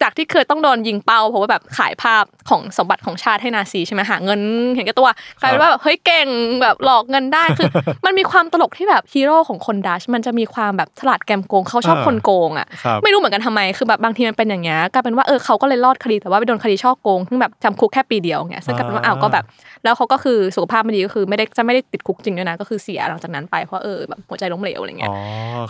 [0.01, 4.41] จากที่เคยต้องโดนยิงเป้าเพราะว่าแบบขายภาพของสมบัติของชาติให้นาซีใช่ไหมหาเงิน
[4.75, 5.07] เห็นแก่ตัว
[5.41, 6.27] กลายเป็นว่าแบบเฮ้ยเก่ง
[6.61, 7.67] แบบหลอกเงินได้คือ
[8.05, 19.45] มันมีความตลกที่แบบฮีโร่ของคนดัชมันจะมีความแบบฉลาดแกมโกงเขาชอบอ่าคนโกงอะครับไม่รู้เหมือนกันทำไมคือแบบบางทีมันเป็นอย่างเงี้ยกลายเป็นว่าเออเขาก็เลยรอดคดีแต่ว่าไปโดนคดีช่อโกงซึ่งแบบจำคุกแค่ปีเดียวเงี้ยซึ่งกลายเป็นว่าอ้าวก็แบบ
[19.83, 25.17] แล้วเขาก็คือสุขภาพไม่ดีก็คือไม่ได้จะไม่ได้ติดคุกจริงด้วยนะก็คือเสียหลังจากนั้นไปเพราะเออแบบหัวใจล้มเหลวอะไรเงี้ยอ๋อ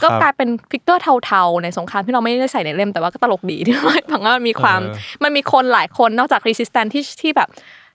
[0.03, 4.85] ก็ครับกลายเป็น figure เทาๆในสงครามที่เราไม่ได้ใส่ในเล่มแต่ว่าก็ตลกดีที่ว่าฟังว่ามันมีความเอ
[5.19, 7.49] อมันมีคนหลายคนนอกจาก resistance ที่ที่แบบ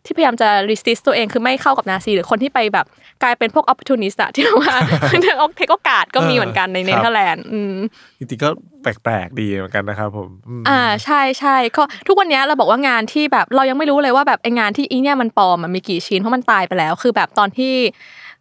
[0.06, 2.86] ที่พยายามจะ resist ตัวเองคือไม่เข้ากับนาซี หรือคนที่ไปแบบ
[3.22, 4.76] กลายเป็นพวก opportunist อะที่ว่า
[5.56, 7.76] take โอกาสก็มีเหมือนกันในเนเธอร์แลนด์อืม
[8.18, 8.48] จริงๆก็
[8.82, 17.74] แปลกๆดีเหมือนกันนะครับผมมอ่าใช่ใช่ก็ทุกวันเนี้ยเราบอกว่างานที่แบบเรายังไม่รู้เลยว่าแบบไองานที่อีเนี่ยมันปลอมมันมีกี่ชิ้นเพราะมันตายไปแล้ว คือแบบตอนที่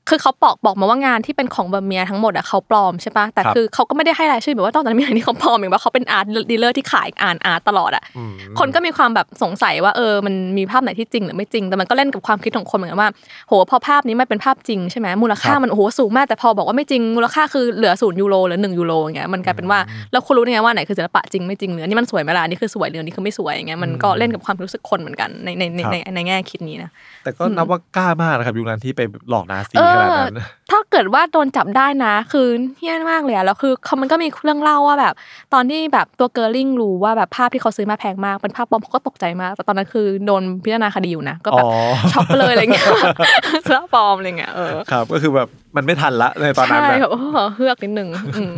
[0.09, 13.09] คือเขาบอกบอกมาว่างานที่เป็นของเวอร์เมียร์ทั้งหมดอะเขาปลอมใช่ปะแต่ครับคือเขาก็ไม่ได้ให้รายชื่อแบบว่าตอนนั้นมีอะไรที่เขาปลอมอย่างว่าเขาเป็น art dealer ที่ขายงาน art ตลอดอะอืมคนก็มีความแบบสงสัยว่าเออมันมีภาพไหนที่จริงหรือไม่จริง แต่มันก็เล่นกับความคิดของคนเหมือนกันว่า
[13.47, 19.79] โหพอภาพนี้มันเป็นภาพจริงใช่ไหมมูลค่าครับมันโอ้โหสูงมากแต่พอบอกว่าไม่จริงมูลค่าคือเหลือศูนย์ยูโรหรือหนึ่งยูโรอย่างเงี้ยมันกลายเป็นว่า
[20.11, 26.91] แล้วคุณรู้ได้ไงว่าไหนคือศิลปะจริงไม่จริงหรืออันนี้มันสวยไหมล่ะอันนี้คือสวยหรืออันนี้คือไม่สวยอย่างเงี้ยมันก็เล่นกับความรู้สึกคนเหมือนกันในในในในในแง่คิดนี้นะ
[27.23, 30.35] แต่ก็นับว่ากล้ามากนะครับยุคนั้นที่ไปหลอกนาซีเอขนาดนั้นเออ
[30.71, 35.13] ถ้าเกิดว่าโดนจับได้นะ คือเฮี้ยนมากเลยอะแล้วคือเขามันก็มีเรื่องเล่าว่าแบบ
[35.53, 41.71] ตอนที่แบบตัวเกอร์ลิงรู้ว่าแบบภาพที่เขาซื้อมาแพงมากเป็นภาพปลอมเขาก็ตกใจมากแต่ตอนนั้นคือโดนพิจารณาคดีอยู่นะก็แบบอ๋อ
[42.11, 42.85] ช็อกไปเลยอะไรเงี้ย
[43.63, 48.53] ซื้อปลอมอะไรเงี้ยเออครับ ก็คือแบบมันไม่ทันละในตอนนั้นใช่นะแบบโอ้โหเฮือกนิดนึงอืม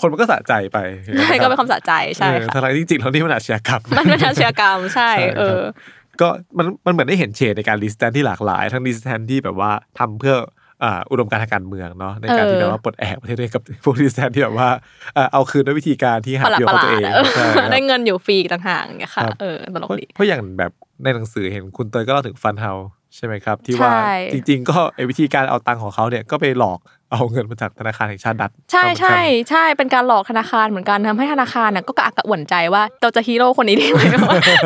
[0.00, 0.78] คนมันก็สะใจไป
[1.18, 6.28] ใช่ก็เป็นความสะใจใช่เออค่ะทั้งๆที่จริงๆแล้วนี่มันอาชญากรรมมันเป็นอาชญากรรมใช่ใช่เออครับ ก็
[6.58, 10.36] มันมันเหมือนได้เห็นเฉดในการรีสแตนที่หลากหลาย ทั้งรีสแตนที่แบบว่าทำเพื่อ
[10.84, 14.68] อ่าอุดมการณ์ทางการเมืองเนาะในการที่เออแบบว่าปลดแอกประเทศด้วยกับพวกรีสแตนที่แบบว่า
[15.14, 20.72] เอ่อเอาคืนด้วยวิธีการที่หาประหลาดประโยชน์ประหให้ลาตัวเองดอะเออใช่ครับได้เงินอยู่ฟรีต่างหากอย่างเงี้ยค่ะครับเออตลกเพราะดีเพราะอย่างแบบ
[21.04, 22.72] ในหนังสือเห็นคุณเตยก็เล่าถึงฟันเฮา
[23.18, 26.78] ใช่ไหมครับ ที่ว่าใช่จริง ๆ ก็ไอ้วิธีการเอาตังค์ของเขาเนี่ยก็ไปหลอก
[27.12, 29.18] เอาเงินมาจากธนาคารแห่งชาติดัตช์ใช่เอาเหมือนกันใช่
[29.50, 34.00] ใช่เป็นการหลอกธนาคารเหมือนกันทำให้ธนาคารน่ะก็กระอักกระอ่วนใจว่าเราจะฮีโร่คนนี้ได้ไหม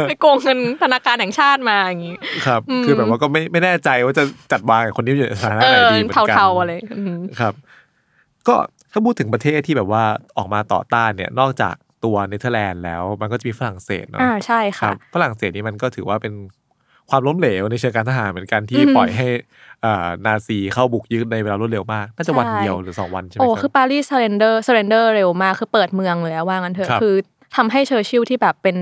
[0.09, 7.55] ไปโกงเงินธนาคารแห่งชาติมาอย่างนี้ครับอืมคือแบบว่าก็ไม่ไม่แน่ใจว่าจะจัดวางกับคนนี้อยู่ในสถานะเอไหนอดีเหมือนกันเทาๆอะไรอืมครับ
[8.49, 8.55] ก็
[8.93, 10.05] ถ้าพูดถึงประเทศที่แบบว่า
[10.39, 16.33] ออกมาต่อต้านเนี่ยนอกจากตัวเนเธอร์แลนด์แล้วมันก็จะมีฝรั่งเศสเนาะอ่าใช่คค่ะรับฝรั่งเศสนี่มันก็ถือว่าเป็น
[17.11, 19.27] ความล้มเหลวในเชิงการทหารเหมือนกันที่อืมปล่อยให้
[19.85, 27.15] อ่านาซีเข้าบุกยึดในเวลารวดเร็วมาก น่าจะวันใช่เดียวหรือสองวันใช่ไหมโอ้คคือรับปารีส s เ r นเดอร์ s เ r นเดอร์เร็วมากคือเปิดเมืองเลยอะว่างั้นเถอะครับคือ
[27.57, 28.77] ทำให้เชอร์ชิลที่แบบเป็น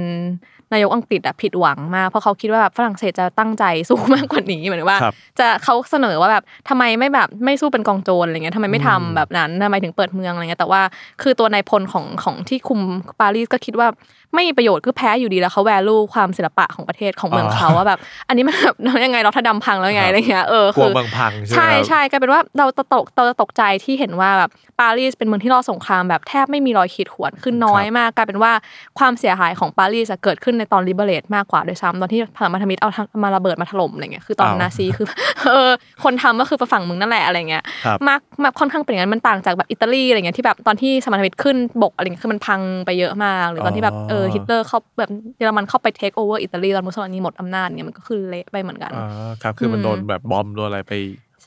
[0.72, 10.82] นายกอังกฤษอะผิดหวังมากเพราะเขาคิดว่าแบบฝรั่งเศสจะตั้งใจสู้มากกว่านี้เหมือนว่าครับจะเขาเสนอว่าแบบทำไมไม่แบบไม่สู้เป็นกองโจรอะไรเงี้ยทำไมไม่ทำแบบนั้นทำไมถึงเปิดเมืองอะไรเงี้ยแต่ว่า
[11.22, 12.80] คือตัวนายพลของของที่คุม
[13.20, 13.88] ปารีสก็คิดว่า
[14.34, 28.52] ไม่มีประโยชน์คือแพ้อยู่ดีแล้วเขา value ความศิลปะของประเทศของเมืองเขาว่าแบบ อันนี้มันแบบยังไงเราถ้าดำพังแล้วยังไงอะไรเงี้ยเออกลัวคือเมืองพังใช่ไหมใช่ครับใช่กลายเป็นว่าเราจะตกเราจะตกใจที่เห็นว่าแบบปารีสเป็นเมืองที่รอดสงครามแบบแทบไม่มีรอยขีดข่วนขึ้นน้อยมากกลายเป็นว่า
[28.98, 35.06] ความเสียหายของปารีสอะเกิดขึ้นในตอน liberate มากกว่าด้วยซ้ำตอนที่พันธมิตรเอาทั้งมาระเบิดมาถล่มอะไรเงี้ยคือตอนอ้าวนาซีคือ
[35.46, 35.70] เออ
[36.04, 50.92] คนทำก็คือฝั่งมึงนั่นแหละอะไรเงี้ยครับมากมากค่อนข้างเป็นอย่างนั้นมันต่างจากแบบอิตาลีอะไรเงี้ยที่แบบตอนที่สัมพันธมิตรขึ้นบกอะไรเงี้ยคือมันพังไปเยอะมากหรือตอนที่แบบเออฮิตเลอร์เข้าแบบเยอรมันเข้าไป take over อิตาลีตอนมุสโสลินีหมดอำนาจเนี่ยมันก็คือเละไปเหมือนกันอ่าครับคือมันโดนแบบ bomb โดนอะไรไป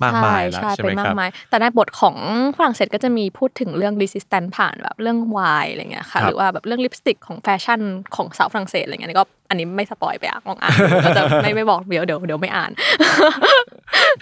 [0.03, 2.15] มากมายแล้วใช่ใช่ไปไหมมาคกรับมายแต่ในบทของ
[2.57, 7.79] ฝรั่งเศสก็จะมีพูดถึงเรื่อง resistance ผ่านแบบเรื่องวายอะไรเงี้ยค่ะครับหรือว่าแบบเรื่องลิปสติกของแฟชั่น
[8.15, 12.71] ของสาวฝรั่งเศสอะไรเงี้ยนี่ก็อันนี้ไม่สปอยไปอะลองอ่านดูก็จะไม่ไม่บอกเดี๋ยวเดี๋ยวเดี๋ยวไม่อ่าน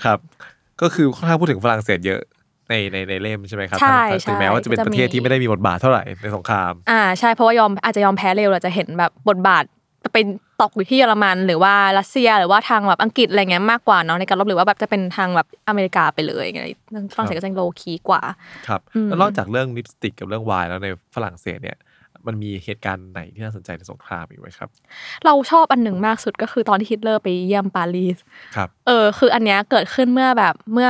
[0.03, 0.19] ครับ
[0.81, 2.21] ก็คือค่อนข้างพูดถึงฝรั่งเศสเยอะ
[2.69, 9.63] ในในในเล่มใช่ไหมครับใช่ถึงใช่ถึงแม้ว่าจะเป็นจะประเทศมีที่ไม่ได้มีบทบาทเท่าไหร่ในสงคราม อ่าใช่เพราะว่ายอมอาจจะยอมแพ้เร็วเราจะเห็นแบบบทบาท
[10.13, 10.25] เป็น
[10.61, 18.21] ตกอยู่ที่เยอรมัน หรือว่ารัสเซีย หรือว่าทางแบบอังกฤษอะไรเงี้ยมากกว่าเนาะในการรบหรือว่าแบบจะเป็นทางแบบอเมริกาไปเลยไงเรื่องฝรั่งเศสก็จะ low-key กว่า
[18.67, 21.77] ครับอืมแล้วนอกจากเรื่องลิปสติกกับเรื่องไวน์แล้วในฝรั่งเศสเนี่ย
[22.27, 24.69] มันมีเหตุการณ์ไหนที่น่าสนใจในสงครามอีกไหมครับ
[25.25, 28.17] เราชอบอันหนึ่งมากสุดก็คือตอนที่ฮิตเลอร์ไปเยี่ยมปารีส
[28.55, 30.89] ครับ เออ คืออันเนี้ยเกิดขึ้นเมื่อแบบเมื่อ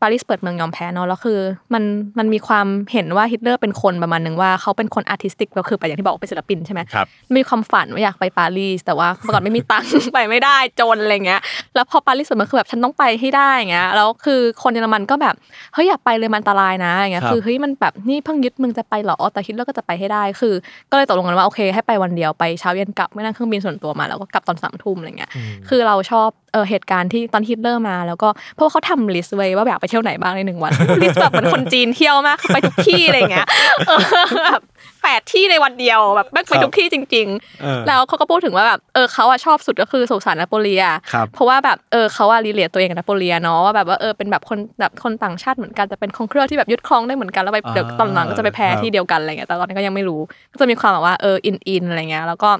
[0.00, 1.38] ปารีสเปิดเมืองยอมแพ้เนาะแล้วคือ
[1.74, 1.82] มัน
[2.18, 7.06] มันมีความเห็นว่าฮิตเลอร์เป็นคนประมาณหนึ่งว่าเขาเป็นคน artistic ก็คือไปอย่างที่บอกว่าเป็นศิลปินใช่ไหมครับ
[7.36, 11.40] มีความฝันว่าอยากไปปารีสแต่ว่าเมื่อก่อนไม่มีตังค์ไปไม่ได้จนอะไรเงี้ย
[11.74, 15.34] แล้วพอปารีสเปิดเมืองคือแบบฉันต้องไปให้ได้อย่างเงี้ยแล้วคือคนเยอรมันก็แบบ
[15.74, 20.54] เฮ้ยอย่าไปเลยมันอันตรายนะอย่างเงี้ยครับคือเฮ้ยมันแบบนี่เพิ่งยึดเมึงจะไปเหรอแต่ฮิตเลอร์ก็จะไปให้ได้คือ
[20.90, 25.30] ก็เลยตกลงกันว่าโอเค ให้ไปวันเดียวไปเช้าเย็นกลับไม่นั่งเครื่องบินส่วนตัวมาแล้วก็กลับตอนสามทุ่มอะไรเงี้ย
[25.68, 33.46] คือเราชอบเออเหตุการณ์ที่ตอนฮิตเลอร์มา แล้วก็เพราะว่าเขาทำ list ไว้ว่าแบบไปเที่ยวไหนบ้างในหนึ่งวัน list แบบเหมือนคนจีนเที่ยวมากคือไปทุกที่อะไรอย่างเงี้ย
[33.86, 34.00] เออ
[34.44, 34.60] แบบ
[35.02, 37.26] แปดที่ในวันเดียวแบบแม่งไปทุกที่จริง
[37.62, 50.20] เออๆแล้วเขาก็พูดถึงว่าแบบเออเขาอะชอบสุดก็คือสุสานนโปเลียนครับเพราะว่าแบบเออเขาอะ relate ตัวเองกับนโปเลียนเนาะว่าแบบว่าเออเป็นแบบคนแบบคนต่างชาติเหมือนกันแต่เป็น conqueror ที่แบบยึดครองได้เหมือนกันแล้วไปเดี๋ยวตอนหลังก็จะไปแพ้ครับที่เดียวกันอะไรเงี้ยแต่ตอนนี้ก็ยังไม่รู้
[50.52, 52.50] ก็จะมีความแบบว่าเอออินอินอะไรเงี้ยแล้วก็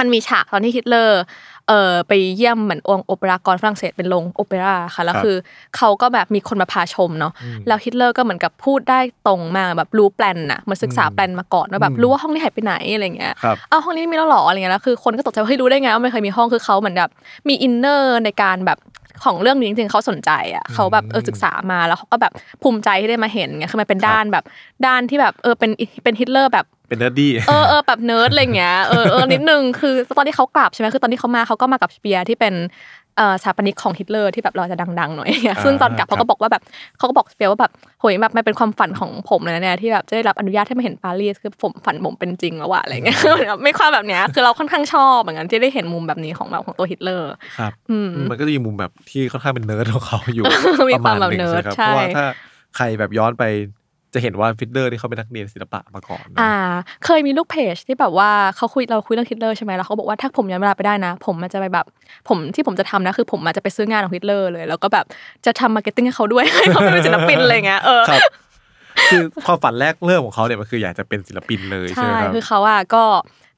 [0.00, 1.20] มันมีฉากตอนที่ฮิตเลอร์
[1.70, 5.36] เออไปเยี่ยมเหมือนองค์โอเปราของฝรั่งเศสเป็นโรงโอเปร่าค่ะแล้วครับคือ
[5.76, 7.32] เขาก็แบบมีคนมาพาชมเนาะ
[7.66, 17.10] แล้วฮิตเลอร์ก็เหมือนกับพูดได้ตรงมากแบบรู้แปลนน่ะเหมือนศึกษาแปลนมาก่อนว่าแบบรู้ว่าห้องนี้หายไปไหนอะไรเงี้ยครับอ้าวห้องนี้ไม่มีแล้วเหรออะไรเงี้ยแล้วคือคนก็ตกใจว่าเฮ้ยรู้ได้ไงว่าไม่เคยมีห้องคือเขาเหมือนแบบ
[17.48, 18.78] มี inner ในการแบบ
[19.24, 24.44] ของเรื่องนี้จริงๆเขาสนใจอะเขาแบบเออศึกษามาแล้วเขาก็แบบภูมิใจที่ได้มาเห็นไงคือมันเป็นด้านแบบ
[24.86, 25.70] ด้านที่แบบเออเป็น
[26.04, 32.54] เป็นฮิตเลอร์แบบ เป็น nerdy เออเออแบบเนิร์ดอะไรเงี้ยเออเออนิดนึงคือตอนที่เขากลับใช่ไหมคือตอนที่เขามาเขาก็มากับสเปียร์ที่เป็น
[33.16, 36.62] เอ่อสถาปนิกของฮิตเลอร์ที่แบบเราจะดังๆหน่อยเงี้ยซึ่งตอนกลับเขาก็บอกว่าแบบ
[36.98, 43.18] เขาก็บอกสเปียร์ว่าแบบโหยแบบมันเป็นความฝันของผมเลยนะเนี่ยที่แบบจะได้รับอนุญาตให้มาเห็นปารีสคือผมฝันผมเป็นจริงแล้วว่ะอะไรเงี้ย
[43.62, 50.44] ไม่ความแบบเนี้ยคือเราค่อนข้างชอบเหมือนกันที่ได้เห็นมุมแบบนี้ของแบบของตัวฮิตเลอร์ครับอืมมันก็จะมีมุมแบบที่ค่อนข้างเป็นเนิร์ดของเขาอยู่
[50.88, 52.24] มีประมาณความแบบหนึ่งเนิร์ดใช่ครับใช่เพราะว่าถ้า
[52.76, 53.44] ใครแบบย้อนไป
[54.14, 56.52] จะเห็นว่าฮิตเลอร์ที่เขาเป็นนักเรียนศิลปะมาก่อนนะอ่า
[57.04, 61.86] เคยมีลูกเพจที่แบบว่าเขาคุยเราคุยเรื่องฮิตเลอร์ใช่ไหมแล้วเขาบอกว่าถ้าผมย้อนเวลาไปได้นะ ผมมันจะไปแบบ
[62.28, 65.04] ผมที่ผมจะทำนะคือผมอาจจะไปซื้องานของฮิตเลอร์เลย แล้วก็แบบ
[65.46, 68.20] จะทำ marketing ให้เขาด้วยให้เขาเป็นศิลปินอะไรเงี้ยเออครับ
[69.10, 73.04] คือความฝันแรกเริ่มของเขาเนี่ยมันคืออยากจะเป็นศิลปินเลยใช่ไหใช่มครับคือเขาอะก็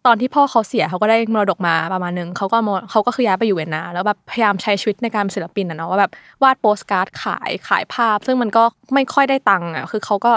[0.06, 6.12] ตอนที่พ่อเขาเสียเขาก็ได้มรดกมาประมาณนึงเขาก็มรเขาก็คือย้ายไปอยู่เวียนนาแล้วแบบพยายามใช้ชีวิตในการเป็นศิลปินอะเนาะว่าแบบ
[6.42, 10.32] วาดโปสการ์ดขายขายภาพ ซึ่งมันก็ไม่ค่อยได้ตังค์อะคือเขาก็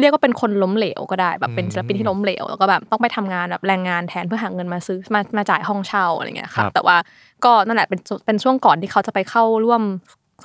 [0.00, 6.96] เรียกว่าเป็นคนล้มเหลวก็ได้แบบเป็นศิลปินที่ล้มเหลวแล้วก็แบบต้องไปทำงานแบบแรงงานแทนเพื่อหาเงินมาซื้อมามาจ่ายห้องเช่าอะไรเงี้ยคครัรับบแต่ว่า
[7.44, 9.82] ก็นั่นแหละเป็นเป็นช่วงก่อนที่เขาจะไปเข้าร่วม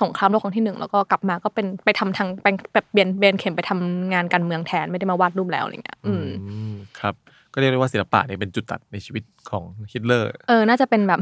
[0.02, 7.14] สงครามโลกครั้งที่หนึ่งแล้วก็กลับมาก็เป็นไปทำทางไปแบบเบียนเบียนเข็มไปทำงานการเมืองแทนไม่ได้มาวาดรูปแล้วอะไรเงี้ยอืมอืมครับ
[7.56, 11.20] ก็เรียกได้ว่าศิลปะเนี่ยเป็นจุดตัดในชีวิตของฮิตเลอร์เออน่าจะเป็นแบบ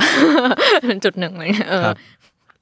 [0.86, 1.96] เป็นจุดหนึ่งเลยเออครับ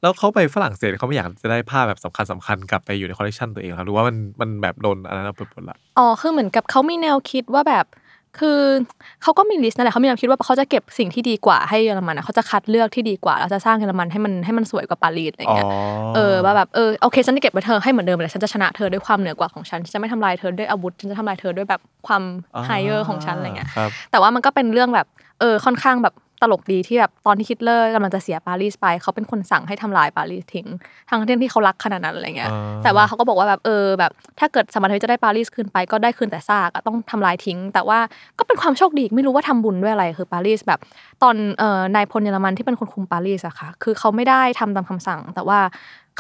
[0.02, 7.87] แล้วเขาไปฝรั่งเศสเขาไม่อยากจะได้ภาพแบบสำคัญสำคัญๆกลับไปอยู่ในคอลเลคชันตัวเองครับหรือว่ามันมันแบบโดนอันนั้นเอาไปหมดละอ๋อคือเหมือนกับเขามีแนวคิดว่าแบบ
[8.38, 8.60] คือ
[9.22, 15.66] เขาก็มี list นั่นแหละเขามีแนวคิดว่าเขาจะเก็บสิ่งที่ดีกว่าให้เยอรมันนะเขาจะคัดเลือกที่ดีกว่าแล้วจะสร้างเยอรมันให้มันให้มันสวยกว่าปารีสอะไรเงี้ย
[16.14, 22.22] เออว่าแบบเออโอเคฉันจะเก็บไว้เธอให้เหมือนเดิมเลยฉันจะชนะเธอด้วยความเหนือกว่าของฉันฉันจะไม่ทำลายเธอด้วยอาวุธฉันจะทำลายเธอด้วยแบบความ
[22.66, 25.06] higher ของฉันอะไรเงี้ยครับแต่ว่ามันก็เป็นเรื่องแบบ
[25.40, 30.66] เออค่อนข้างแบบ ตลกดีที่แบบตอนที่ฮิตเลอร์กำลังจะเสียปารีสไป เขาเป็นคนสั่งให้ทำลายปารีสทิ้ง
[31.09, 37.98] ทั้งที่ที่เขารักขนาดนั้นอะไรเงี้ยอ่าแต่ว่าเขาก็บอกว่าแบบเออแบบถ้าเกิดสมรรถจะได้ปารีสคืนไปก็ได้คืนแต่ซากอะต้องทำลายทิ้ง แต่ว่า
[38.38, 40.81] ก็เป็นความโชคดีอีกไม่รู้ว่าทำบุญด้วยอะไรคือปารีสแบบ
[41.22, 45.59] ตอนเอ่อนายพลเยอรมันที่เป็นคนคุมปารีสอะค่ะคือเขาไม่ได้ทำตามคำสั่ง แต่ว่า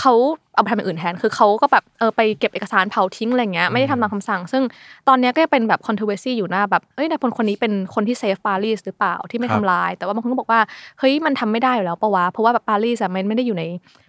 [0.00, 0.14] เขา
[0.54, 4.62] เอาไปทำอย่างอื่นแทน คือเขาก็แบบเออไปเก็บเอกสารเผาทิ้งอะไรเงี้ยไม่ได้ทำตามคำสั่ง ซึ่ง
[5.08, 10.60] ตอนเนี้ยก็เป็นแบบ controversy อยู่หน้าแบบเอ้ยนายพลคนนี้เป็นคนที่เซฟปารีสหรือเปล่าที่ไม่ครับทำลาย แต่ว่าบางคนก็บอกว่า
[10.98, 13.64] เฮ้ยมันทำไม่ได้อยู่แล้วปะวะเพราะว่าแบบปารีสอะมันไม่ได้อยู่ใน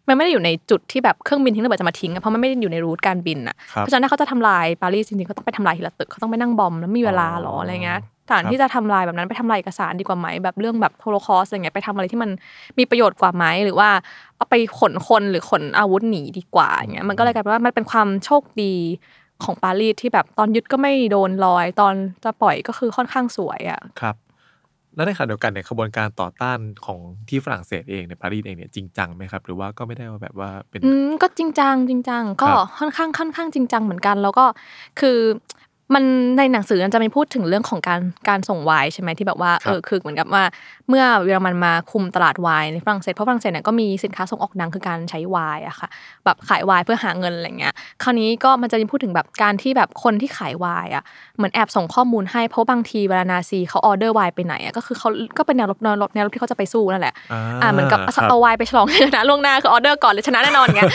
[0.08, 12.30] มันไม่ได้อยู่ในจุดที่แบบเครื่องบินทิ้งระเบิดจะมาทิ้งอะเพราะมันไม่ได้อยู่ใน route การบินอะครับเพราะฉะนั้นถ้าเขาจะทำลายปารีสจริงๆเขาต้องไปทำลายทีละตึกเขาต้องไปนั่ง bomb แล้วมีเวลาหรออะไรเงี้ย สถานที่จะทำลายแบบนั้นไปทำลายเอกสารดีกว่าไหมแบบเรื่องแบบโฮโลคอสอะไรเงี้ยไปทำอะไรที่มัน
[12.80, 13.90] มีประโยชน์กว่าไหมหรือว่า
[14.38, 18.74] เอาไปขนคนหรือขนอาวุธหนีดีกว่าอย่างเงี้ยมันก็เลยกลายเป็นว่ามันเป็นความโชคดี
[19.44, 24.16] ของปารีสที่แบบตอนยึดก็ไม่โดนลอย ตอนจะปล่อยก็คือค่อนข้างสวยอะครับ
[24.96, 34.46] แล้วในขณะเดียวกันเนี่ยขบวนการต่อต้านของที่ฝรั่งเศสเองในยปารีสเองเนี่ยจริงจังไหมครับ หรือว่าก็ไม่ได้ว่าแบบว่าเป็นอืมก็จริงจังจริงจังก็ครับค่อนข้างค่อนข้างจริงจังเหมือนกัน แล้วก็
[35.00, 35.18] คือ
[35.94, 36.04] มัน
[36.38, 40.44] ในหนังสือมันจะมีพูดถึงเรื่องของการการส่งไวน์ใช่ไหมที่แบบว่าครับเออคือเหมือนกับว่า
[40.90, 45.88] เมื่อเยอรมันมาคุมตลาดไวน์ในฝรั่งเศสเพราะฝรั่งเศสเนี่ยก็มีสินค้าส่งออกดังคือการใช้ไวน์อะค่ะ
[46.26, 51.04] แบบขายไวน์เพื่อหาเงินอะไรเงี้ยคราวนี้ก็มันจะมีพูดถึงแบบการที่แบบคนที่ขายไวน์อะ
[51.38, 57.14] เหมือนแอบส่งข้อมูลให้เพราะบางทีเวลานาซีเขาออเดอร์ไวน์ไปไหนอะก็คือเขาก็เป็นแนวรบแนวรบแนวรบที่เขาจะไปสู้นั่นแหละ
[57.62, 60.92] อ่าเหมือนกับครับเอาไวน์ไปฉลองชนะล่วงหน้าคือออเดอร์ก่อนเลยชนะแน่นอนอย่างเงี้ย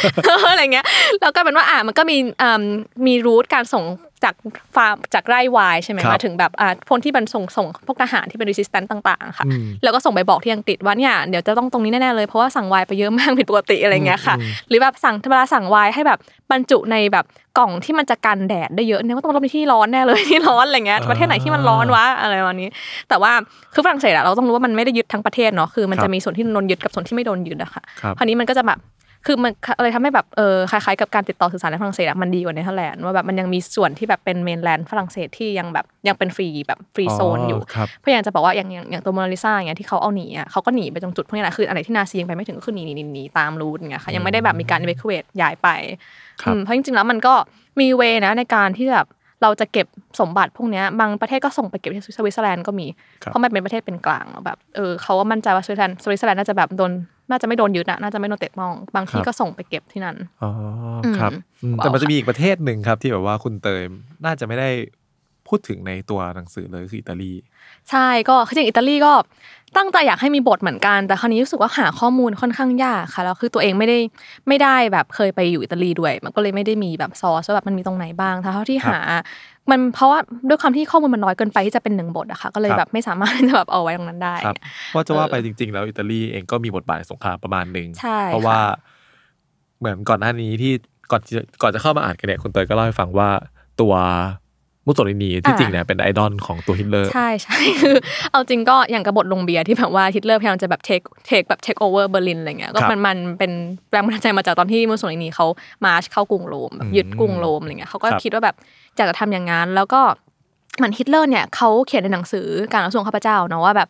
[0.51, 0.87] อะไรเงี้ย
[1.21, 2.63] แล้วก็เป็นว่าอ่ามันก็มีอ่า
[3.07, 3.85] มี route การส่ง
[4.25, 4.35] จาก
[4.77, 16.19] ฟาร์มจากไร่ไวน์ใช่ไหมครับมาถึงแบบอ่าพวกที่มันส่งส่งพวกทหารที่เป็น resistance ต่างๆค่ะอืมแล้วก็ส่งไปบอกที่อังกฤษว่าเนี่ยเดี๋ยวจะต้องตรงนี้แน่ๆเลยเพราะว่าสั่งไวน์ไปเยอะมากผิดปกติอะไรเงี้ยค่ะอืมหรือแบบสั่งเวลาสั่งไวน์ให้แบบ
[16.51, 17.25] บรรจุในแบบ
[17.59, 22.69] กล่องที่มันจะกันแดดได้เยอะเนี่ยก็ต้องรบในที่ร้อนแน่เลยที่ร้อนอะไรเงี้ยประเทศไหนที่มันร้อนวะอะไรประมาณนี้
[23.09, 23.33] แต่ว่า
[23.75, 28.79] คือฝรั่งเศสอะเราต้องรู้ว่ามันไม่ได้ยึดทั้งประเทศเนาะคือมันครับจะมีส่วนที่โดนยึดกับส่วนที่ไม่โดนยึดอะค่ะครับคราวนี้มันก็จะแบบ
[29.27, 45.69] คือมันอะไรทำให้แบบเออคล้ายๆกับการติดต่อสื่อสารในฝรั่งเศสอะมันดีกว่าเนเธอร์แลนด์ว่าแบบมันยังมีส่วนที่แบบเป็น mainland ฝรั่งเศสที่ยังแบบยังเป็นฟรีแบบ free zone อยู่ครับเพราะอย่างจะบอกว่าอย่างอย่างอย่างตัวโมนาลิซาอย่างเงี้ยที่เขาเอาหนีอะเขาก็หนีไปตรงจุดพวกนี้แหละคืออะไรที่นาซียังไปไม่ถึงก็คือหนีหนีหนีหนีตาม route อย่างเงี้ยค่ะยังไม่ได้แบบมีการ evacuate ย้ายไป
[46.43, 47.35] ครับอืมเพราะจริงๆแล้วมันก็
[47.81, 49.07] มี way นะในการที่แบบ
[49.43, 49.87] เราจะเก็บ
[50.21, 52.87] สมบัติพวกเนี้ยบางประเทศก็ส่งไปเก็บที่สวิตเซอร์แลนด์ก็มี
[53.23, 56.93] ครับเพราะมันเป็นประเทศเป็นกลางอะแบบเออเขาก็มั่นใจว่าสวิตเซอร์แลนด์สวิตเซอร์แลนด์น่าจะแบบโดน
[57.31, 60.51] น่าจะไม่โดนยึดนะน่าจะไม่โดนเตะต้อง บางที่ก็ส่งไปเก็บที่นั่นอ๋อ
[61.05, 63.83] อมครับอืมว้าวแต่มันจะมีอีกประเทศหนึ่งครับที่แบบว่าคุณเตย
[64.25, 64.71] น่าจะไม่ได้
[65.49, 67.33] พูดถึงในตัวหนังสือเลยคืออิตาลี
[67.91, 69.13] ใช่ก็คือจริงอิตาลีก็
[69.77, 73.99] ตั้งใจอยากให้มีบทเหมือนกัน แต่คราวนี้รู้สึกว่าหาข้อมูลค่อนข้างยากค่ะแล้วคือตัวเองไม่ได้
[74.49, 79.01] ไม่ได้แบบเคยไปอยู่อิตาลีด้วย มันก็เลยไม่ได้มีแบบซอสว่าแบบมันมีตรงไหนบ้างแต่เท่าที่ครับหา
[79.71, 84.57] มันเพราะว่าด้วยความที่ข้อมูลมันน้อยเกินไปที่จะเป็นหนึ่งบทอะค่ะก็เลยครับแบบไม่สามารถที่จะแบบเอาไว้ตรงนั้นได้ครับ
[84.89, 88.61] เพราะจะว่าไปจริง ๆ แล้วอิตาลีเองก็มีบทบาทในสงครามประมาณหนึ่งใช่เพราะว่า
[89.79, 90.73] เหมือนก่อนหน้านี้ที่
[91.11, 93.31] ก่อนจะก่อนจะเข้ามาอ่านกันเนี่ยคุณเตยก็เล่าให้ฟังว่า
[93.81, 93.95] ตัว
[94.89, 97.97] มุสโสลินีที่จริงเนี่ยเป็นไอดอลของตัวฮิตเลอร์ใช่ใช่คือ
[98.31, 103.53] เอาจริงก็อย่างกับบทโรงเบียร์ที่แบบว่าฮิตเลอร์พยายามจะแบบ take take แบบ take over เบอร์ลินอะไรเงี้ยก็ครับมันมันเป็น
[103.91, 105.47] แรงบันดาลใจมาจากตอนที่มุสโสลินีเขา
[105.85, 108.57] march เข้ากรุงโรมแบบยึดกรุงโรมอะไรเงี้ยเขาก็ครับคิดว่าแบบ
[108.97, 110.01] อยากจะทำอย่างนั้น แล้วก็
[110.77, 113.89] เหมือนฮิตเลอร์เนี่ยเขาเขียนในหนังสือการต่อสู้ของข้าพเจ้าเนาะว่าแบบ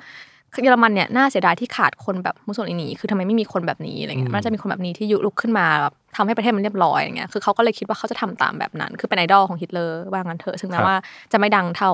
[0.63, 10.97] เยอรมันเนี่ยน่าเสียดายที่ขาดคนแบบมุสโสลินีคือทำไมไม่มีคนแบบนี้อะไรเงี้ยมันจะมีคนแบบนี้ที่ยุลุกขึ้นมาแบบทำให้ประเทศมันเรียบร้อยอย่างเงี้ย คือเขาก็เลยคิดว่าเขาจะทำตามแบบนั้น คือเป็นไอดอลของฮิตเลอร์ว่างั้นเถอะ ถึงแม้ครับว่า
[11.33, 11.90] จะไม่ดังเท่า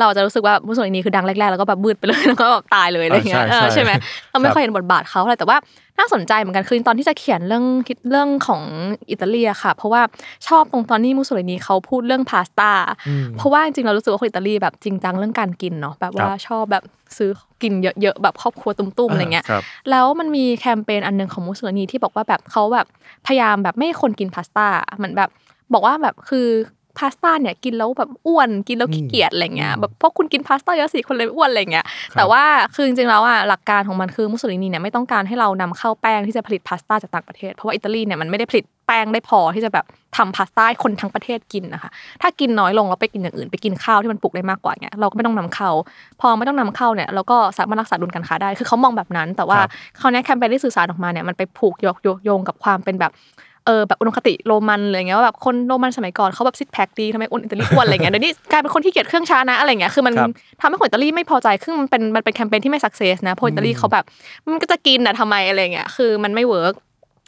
[0.00, 3.90] เราจะรู้สึกว่ามุสโสลินีคือดังแรกๆ แล้วก็แบบบืดไปเลย แล้วก็แบบตายเลยอะไรเงี้ยอ่าใช่เออใช่ใช่ไหม
[4.30, 5.56] เราไม่ครับค่อยเห็นบทบาทเขาอะไร แต่ว่า
[5.98, 8.62] น่าสนใจเหมือนกัน คือตอนที่จะเขียนเรื่องคิดเรื่องของ
[9.10, 10.02] อิตาลีอะค่ะ เพราะว่า
[10.48, 12.70] ชอบตรงตอนที่มุสโสลินีเขาพูดเรื่องพาสต้า
[13.08, 16.84] อืมเพราะว่าจริงๆเรารู้สึกว่าคนอิตาลีแบบจริงจังเรื่องการกินเนาะ แบบว่าครับชอบแบบ
[17.16, 17.30] ซื้อ
[17.62, 17.72] กิน
[18.02, 22.86] เยอะๆแบบครอบครัวตุ้มๆอะไรเงี้ยครับแล้วมันมีแคมเปญอันหนึงของมุสโสลินีที่บอกว่าแบบเขาแบบ
[23.26, 25.30] พยายามแบบไม่ให้คนกินพาสต้าเหมือนแบบ
[25.72, 26.48] บอกว่าแบบคือ
[26.98, 31.84] พาสต้าเนี่ยกินแล้วแบบอ้วนกินแล้วขี้เกียจอะไรเงี้ยแบบเพราะคุณกินพาสต้าเยอะสิคนเลยอ้วนอะไรเงี้ย
[32.16, 32.42] แต่ว่า
[32.74, 39.84] คือจริงๆแล้วอะหลักการของมันคือมุสโสลินีเนี่ยไม่ต้องการให้เรานำเข้าแป้งที่จะผลิตพาสต้าจากต่างประเทศ เพราะว่าอิตาลีเนี่ยมันไม่ได้ผลิตแป้งได้พอที่จะแบบ
[40.16, 41.90] ทำพาสต้าให้คนทั้งประเทศกินนะคะ
[42.22, 45.70] ถ้ากินน้อยลงเราไปกินอย่างอื่นไปกินข้าวที่มันปลูกได้มากกว่าเงี้ยเราก็ไม่ต้องนำเข้า
[46.20, 53.12] พอไม่ต้องนำเข้าเนี่ยเราก็สามารถรักษาดุลการค้าได้ คือเขามองแบบนั้น แต่ว่าครับคราวนี้แคมเปญที่สื่อสารออกมาเนี่ยมันไปผูกโยกโยกโยงกับความเป็นแบบ
[53.66, 64.04] เออแบบอุดมคติโรมันเลยเงี้ยว่าแบบคนโรมันสมัยก่อนเขาแบบ six pack ดีทำไมอ้วนอิตาลีอ้วนอะไรเงี้ยเดี๋ยวนี้กลายเป็นคนที่เกลียดเครื่องช้านะอะไรเงี้ยคือมันครับทำให้คนอิตาลีไม่พอใจคือมันเป็นมันเป็นแคมเปญที่ไม่ success นะเพราะอิตาลีเขาแบบ
[64.52, 66.74] มันก็จะกินอะทำไมอะไรเงี้ยคือมันไม่ work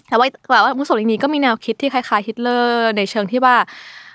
[0.08, 3.54] แต่ว่าแบบว่ามุสโสลินีก็มีแนวคิดที่คล้ายๆฮิตเลอร์ในเชิงที่ว่า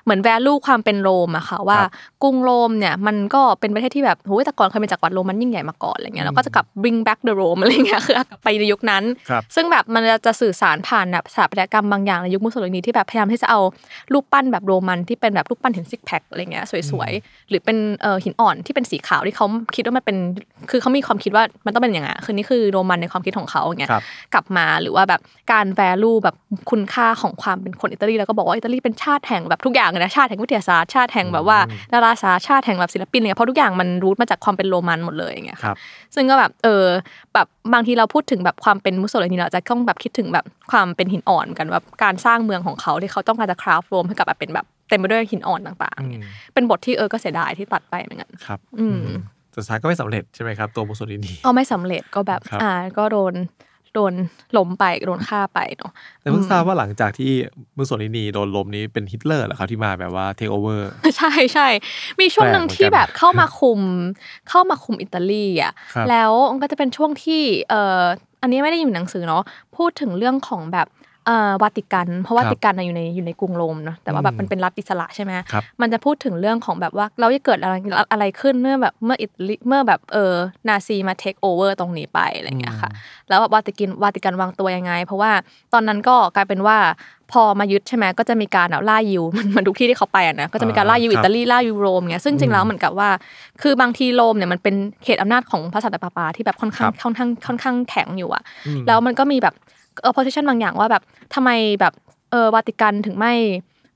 [0.03, 1.91] เหมือน value ความเป็นโรมอะค่ะว่าครับ
[2.23, 13.59] กรุงโรมเนี่ยมันก็เป็นประเทศที่แบบโหแต่ก่อนเคยเป็นจักรวรรดิโรมันยิ่งใหญ่มาก่อนอะไรเงี้ยแล้วก็จะกลับ bring back the Rome อะไรเงี้ยคือกลับไปในยุคนั้นครับซึ่งแบบมันจะสื่อสารผ่านแบบสถาปัตยกรรมบางอย่างในยุคมุสโสลินีที่แบบพยายามที่จะเอา
[14.13, 20.17] รูปปั้นแบบโรมันที่เป็นแบบรูปปั้นเห็นซิกแพคอะไรเงี้ยสวยๆหรือเป็นเอ่อหินอ่อนที่เป็นสีขาวที่เขาคิดว่ามันเป็น
[20.69, 26.35] คือเขามีความคิดว่ามันต้องเป็นอย่างไงคือนี่คือโรมันในความคิดของเขาอย่างเงี้ยครับกลับมาหรือว่าแบบการ value แบบ
[26.71, 31.59] คุณค่าของความเป็นคนอิตาลีแล้วก็บอกว่าอิตาลีเป็นชาติแห่งแบบทุกอย่างเลยนะชาติแห่งวิทยาศาสตร์ชาติแห่งแบบว่า
[31.93, 35.75] ดาราศาสตร์ชาติแห่งแบบศิลปินเนี่ยเพราะทุกอย่างมันรูทมาจากความเป็นโรมันหมดเลยอย่างเงี้ยครับ
[36.15, 36.85] ซึ่งก็แบบเออ
[37.33, 49.01] แบบบางทีเราพูดถึงแบบความเป็นมุสโสลินีเราจะต้องแบบคิดถึงแบบความเป็นหินอ่อนกันแบบการสร้างเมืองของเขาที่เขาต้องการจะ craft โรมให้กับแบบเป็นแบบเต็มไปด้วยหินอ่อนต่างอืมๆเป็นบทที่เออก็เสียดายที่ตัดไปเหมือนกันครับ อืม
[49.55, 53.33] สุดท้ายก็ไม่สำเร็จใช่ไหมครับตัวมุสโสลินีก็ไม่สำเร็จก็แบบครับอ่าก็โดน
[53.93, 54.13] โดน
[54.57, 57.31] ล้มไปโดนฆ่าไปเนาะแต่เพิ่งทราบว่าหลังจากที่
[57.77, 61.67] มุสโสลินีโดนล้มนี้เป็นฮิตเลอร์เหรอครับที่มาแบบว่า take overใช่ใช่
[62.19, 63.81] มีช่วงหนึ่งแปลกเหมือนกันที่แบบเข้ามาคุม
[64.49, 68.01] เข้ามาคุมอิตาลีอะครับแล้วมันก็จะเป็นช่วงที่เอ่อ
[68.41, 69.43] อันนี้ไม่ได้อยู่ในหนังสือเนาะ
[69.77, 70.87] พูดถึงเรื่องของแบบ
[71.25, 77.75] เอ่อวาติกัน เพราะวาติกันน่ะอยู่ในอยู่ในกรุงโรมเนาะแต่ว่าแบบมันเป็นรัฐอิสระใช่ไหมครับมันจะพูดถึงเรื่องของแบบว่าเราจะเกิดอะไร
[78.11, 80.33] อะไรขึ้นเมื่อแบบเมื่ออิตาลีเมื่อแบบเออ
[80.67, 82.89] นาซีมา take over ตรงนี้ไปอะไรอย่างเงี้ยค่ะ
[83.29, 85.31] แล้วแบบวาติกันวาติกันวางตัวยังไง เพราะว่า
[85.73, 86.77] ตอนนั้นก็กลายเป็นว่า
[87.31, 93.09] พอมายึดใช่ไหมก็จะมีการแบบล่ายิวมันมันทุกที่ที่เขาไปอะนะก็จะมีการล่ายิวอ่าอิตาลีล่ายิวโรมเงี้ยซึ่งจริงแล้วเหมือนกับว่า
[93.61, 99.55] คือบางทีโรมเนี่ยมันเป็นเขตอำนาจของพระสันตะปาปาที่แบบค่อนข้างครับค่อนข้างค่อนข้างแข็งอยู่อะอืมแล้วมันก็มีแบบ
[100.09, 101.49] opposition บางอย่างว่าแบบทำไม
[101.81, 101.93] แบบ
[102.31, 103.33] เออวาติกันถึงไม่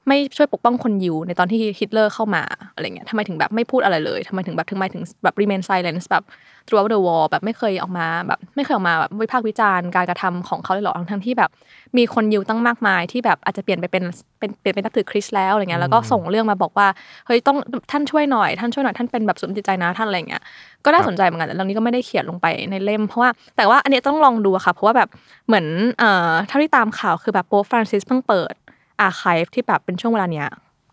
[0.08, 6.24] ไม่ช่วยปกป้องคนยิวในตอนที่ฮิตเลอร์เข้ามาอะไรเงี้ยทำไมถึงแบบไม่พูดอะไรเลยทำไมถึงแบบถึงไม่ถึงแบบ remain silent แบบ
[6.66, 11.50] throughout the war แบบไม่เคยออกมาแบบไม่เคยออกมาแบบวิพากษ์วิจารณ์การกระทำของเขาเลยหรอกทั้งๆที่แบบ
[11.98, 14.04] มีคนยิวตั้งมากมายที่แบบอาจจะเปลี่ยนไปเป็น
[14.40, 16.88] เป็นเปลี่ยนเป็นนับถือคริสต์แล้วอะไรเงี้ยแล้วก็ส่งเรื่องมาบอกว่า
[17.28, 17.58] เฮ้ยต้อง
[17.92, 20.42] ท่านช่วยหน่อยท่านช่วยหน่อยท่านเป็นแบบศูนย์รวมจิตใจนะท่านอะไรเงี้ย
[20.86, 25.10] ก็น่าสนใจเหมือนกันแต่เรื่องนี้ก็ไม่ได้เขียนลงไปในเล่มเพราะว่าแต่ว่าอันเนี้ยต้องลองดูอะค่ะเพราะว่าแบบ
[25.48, 25.66] เหมือน
[26.00, 28.54] เอ่อเท่าที่ตามข่าวคือแบบโป๊ปฟรานซิสเพิ่งเปิด
[29.02, 30.48] archive ที่แบบเป็นช่วงเวลาเนี้ย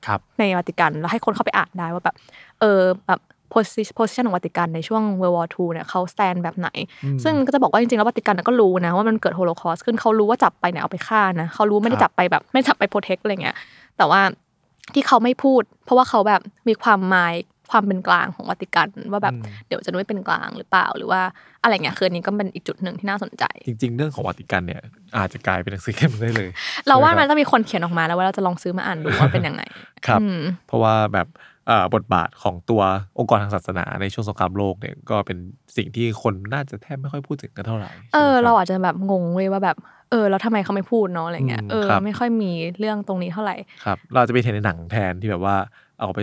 [0.06, 2.16] ครับในวาติกันแล้วให้คนเข้าไปอ่านได้ว่าแบบ
[2.60, 3.20] เออแบบ
[3.52, 6.68] position position ของวาติกันในช่วง World War II เนี่ยเขา stand แบบไหน
[7.24, 13.56] ซึ่งก็จะบอกว่าจริงๆ แล้ววาติกันน่ะก็รู้นะว่ามันเกิดโฮโลคอสต์ขึ้นเขารู้ว่าจับไปเนี่ยเอาไปฆ่านะเขารู้ไม่ได้ครับจับไปแบบไม่จับไป protect อะไรเงี้ย
[13.96, 14.20] แต่ว่า
[14.94, 17.34] ที่เขาไม่พูด เพราะว่าเขาแบบมีความหมาย
[17.72, 19.34] ความเป็นกลางของวาติกันว่าแบบ
[19.66, 21.20] เดี๋ยวจะไม่เป็นกลางหรือเปล่า หรือว่า
[21.62, 24.82] อะไรเงี้ยคืออันนี้ก็เป็นอีกจุดหนึ่งที่น่าสนใจ จริง ๆ เรื่องของวาติกันเนี่ย
[25.16, 26.48] อาจจะกลายเป็นหนังสือเล่มได้เลย
[26.86, 29.62] เราว่าใช่ไหมันคบต้องมีคนเขียนออกมาแล้วว่าเราจะลองซื้อมาอ่านดูว่าเป็นยังไง
[30.06, 31.28] ครับอืมเพราะว่าแบบ
[31.66, 32.82] เอ่อบทบาทของตัว
[33.18, 35.38] องค์กรทางศาสนาในช่วงสงครามโลกเนี่ยก็เป็น
[35.76, 39.76] สิ่งที่คนน่าจะแทบไม่ค่อยพูดถึงกันเท่าไหร่ เออใช่ไหมคบเราอาจจะแบบงงเว้ยว่าแบบ
[40.10, 45.56] เออแล้วทำไมเขาไม่พูดเนาะอะไรเงี้ยอืมเออครับไม่ค่อยมีเรื่องตรงนี้เท่าไหร่ครับ เราจะไปเห็นในหนังแทนที่แบบว่า
[46.02, 46.20] เอาไป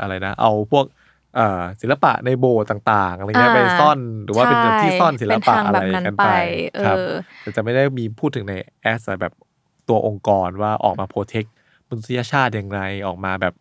[0.00, 0.84] อะไรนะ เอาพวก
[1.36, 6.30] เอ่อศิลปะในโบสถ์ต่างๆอะไรเงี้ยอ่าไปซ่อนหรือว่าเป็นแบบที่ซ่อนศิลเป็นปะทางอะไรแบบนั้นกันไปไป
[6.74, 9.32] เอครับอแต่จะไม่ได้มีพูดถึงในแอสแบบ
[9.88, 11.44] ตัวองค์กรว่าออกมาโปรเทค
[11.88, 13.54] มนุษยชาติอย่างไรออกมาแบบ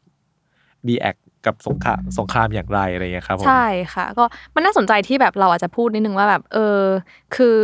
[0.88, 4.24] ดีแอคกับสงครามสงครามอย่างไรอะไรเงี้ยครับผมใช่ค่ะ ก็
[4.56, 6.82] มันน่าสนใจที่แบบเราอาจจะพูดนิดนึงว่าแบบ เออ
[7.36, 7.60] คือ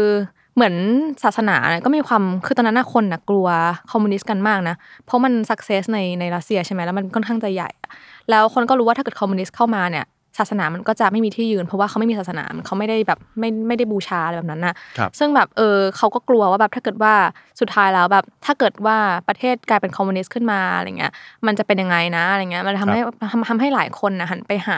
[0.58, 0.76] เหมือน
[1.24, 3.48] ศาสนาเนี่ยก็มีความคือตอนนั้นน่ะคนน่ะกลัว
[3.92, 7.90] คอมมิวนิสต์กันมากนะ เพราะมัน success ในในรัสเซียใช่ไหมแล้วมันค่อนข้างจะใหญ่อะ
[8.30, 10.06] แล้วคนก็รู้ว่าถ้าเกิดคอมมิวนิสต์เข้ามาเนี่ย
[10.42, 17.14] ศาสนามันก็จะไม่มีที่ยืน เพราะว่าเขาไม่มีศาสนาเขาไม่ได้แบบไม่ไม่ได้บูชาอะไรแบบนั้นน่ะครับซึ่งแบบเออเขาก็กลัวว่าแบบถ้าเกิดว่า
[17.60, 21.12] สุดท้ายแล้วแบบถ้าเกิดว่าประเทศกลายเป็นคอมมิวนิสต์ขึ้นมาอะไรเงี้ย
[21.48, 23.00] มันจะเป็นยังไงนะอะไรเงี้ยมันทำให้
[23.32, 24.78] ทำทำให้หลายคนนะหันไปหา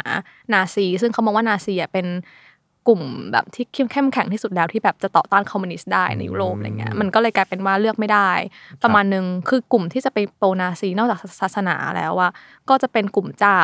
[0.54, 2.06] นาซี ซึ่งเขามองว่านาซีอะเป็น
[2.90, 8.32] กลุ่มแบบที่เข้มเข้มแข็งที่สุดแล้วที่แบบจะต่อต้านคอมมิวนิสต์ได้ในยุโรปอะไรเงี้ยมันก็เลยกลายเป็นว่าเลือกไม่ได้
[8.84, 12.32] ประมาณหนึ่งคือกลุ่มที่จะไปโปรนาซีนอกจากศาสนาแล้วอะ
[12.70, 13.60] ก็จะเป็นกลุ่มเจ้า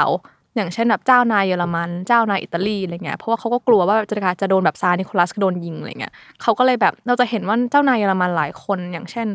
[0.56, 9.28] อย่างเช่นแบบเจ้านายเยอรมัน เจ้านายอิตาลีอะไรเงี้ยเพราะว่าเขาก็กลัวว่าจะจะโดนแบบซาร์นิโคลัสโดนยิงอะไรเงี้ยเขาก็เลยแบบเราจะเห็นว่าเจ้านายเยอรมันหลายคน อย่างเช่น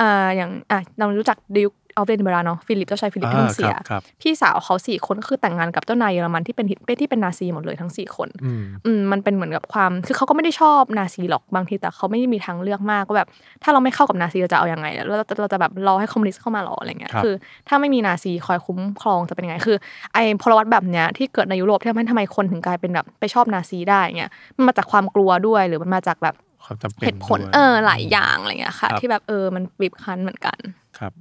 [0.00, 13.28] อ่าอย่างอะเรารู้จัก Duke of Edinburgh เนาะฟิลิปเจ้าชายฟิลิปที่เพิ่งเสียอ่าครับพี่สาวเขาสี่คนก็คือแต่งงานกับเจ้านายเยอรมันที่เป็นฮิตที่เป็นนาซีหมดเลยทั้งสี่คนอืมอืมมันเป็นเหมือนกับความคือเขาก็ไม่ได้ชอบนาซีหรอกบางทีแต่เขาไม่ได้มีทางเลือกมากก็แบบ
[13.62, 17.34] ถ้าเราไม่เข้ากับนาซีเราจะเอายังไงแล้วเราจะเราจะแบบรอให้คอมมิวนิสต์เข้ามาหรออะไรเงี้ยครับคือ
[17.68, 19.76] ถ้าไม่มีนาซีคอยคุ้มครองจะเป็นยังไงคือ
[20.14, 26.34] ไอ้พลวัตแบบเนี้ยที่เกิดในยุโรปที่ทำให้ทำไมคนถึงกลายเป็นแบบไปชอบนาซีได้เงี้ยมันมาจากความกลัวด้วยหรือมันมาจากแบบ
[26.64, 30.58] ความจำเป็นเหตุผลด้วยเออหลายอย่างอะไรเงี้ยค่ะครับที่แบบเออมันบีบคั้นเหมือนกัน
[30.98, 31.12] ครับ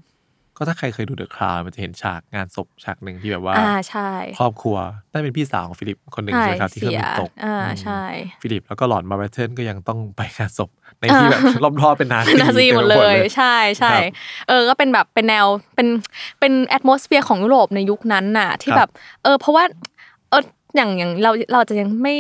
[0.57, 4.77] ก็ถ้าใครเคยดู The Crown มันจะเห็นฉากงานศพฉากหนึ่งที่แบบว่าอ่าใช่ครอบครัว
[5.11, 8.03] น่าเป็นพี่สาวของฟิลิปคนหนึ่งใช่ไหมครับที่เครื่องบินตกอ่าอืมใช่
[8.41, 11.41] ฟิลิปแล้วก็ Lord Mountbatten ก็ยังต้องไปงานศพในที่แบบ
[11.81, 14.03] รอบๆเป็นนาซีนาซีหมดเลต็ไปยใช่ใช่ครับ
[14.47, 15.87] เออก็เป็นแบบเป็นแนวเป็น
[16.39, 18.89] เป็น atmosphere ของยุโรปในยุคนั้นน่ะ ที่ครับแบบ
[19.23, 19.63] เออเพราะว่า
[20.29, 20.43] เออ
[20.75, 22.15] อย่างอย่างเราเราจะยังไม่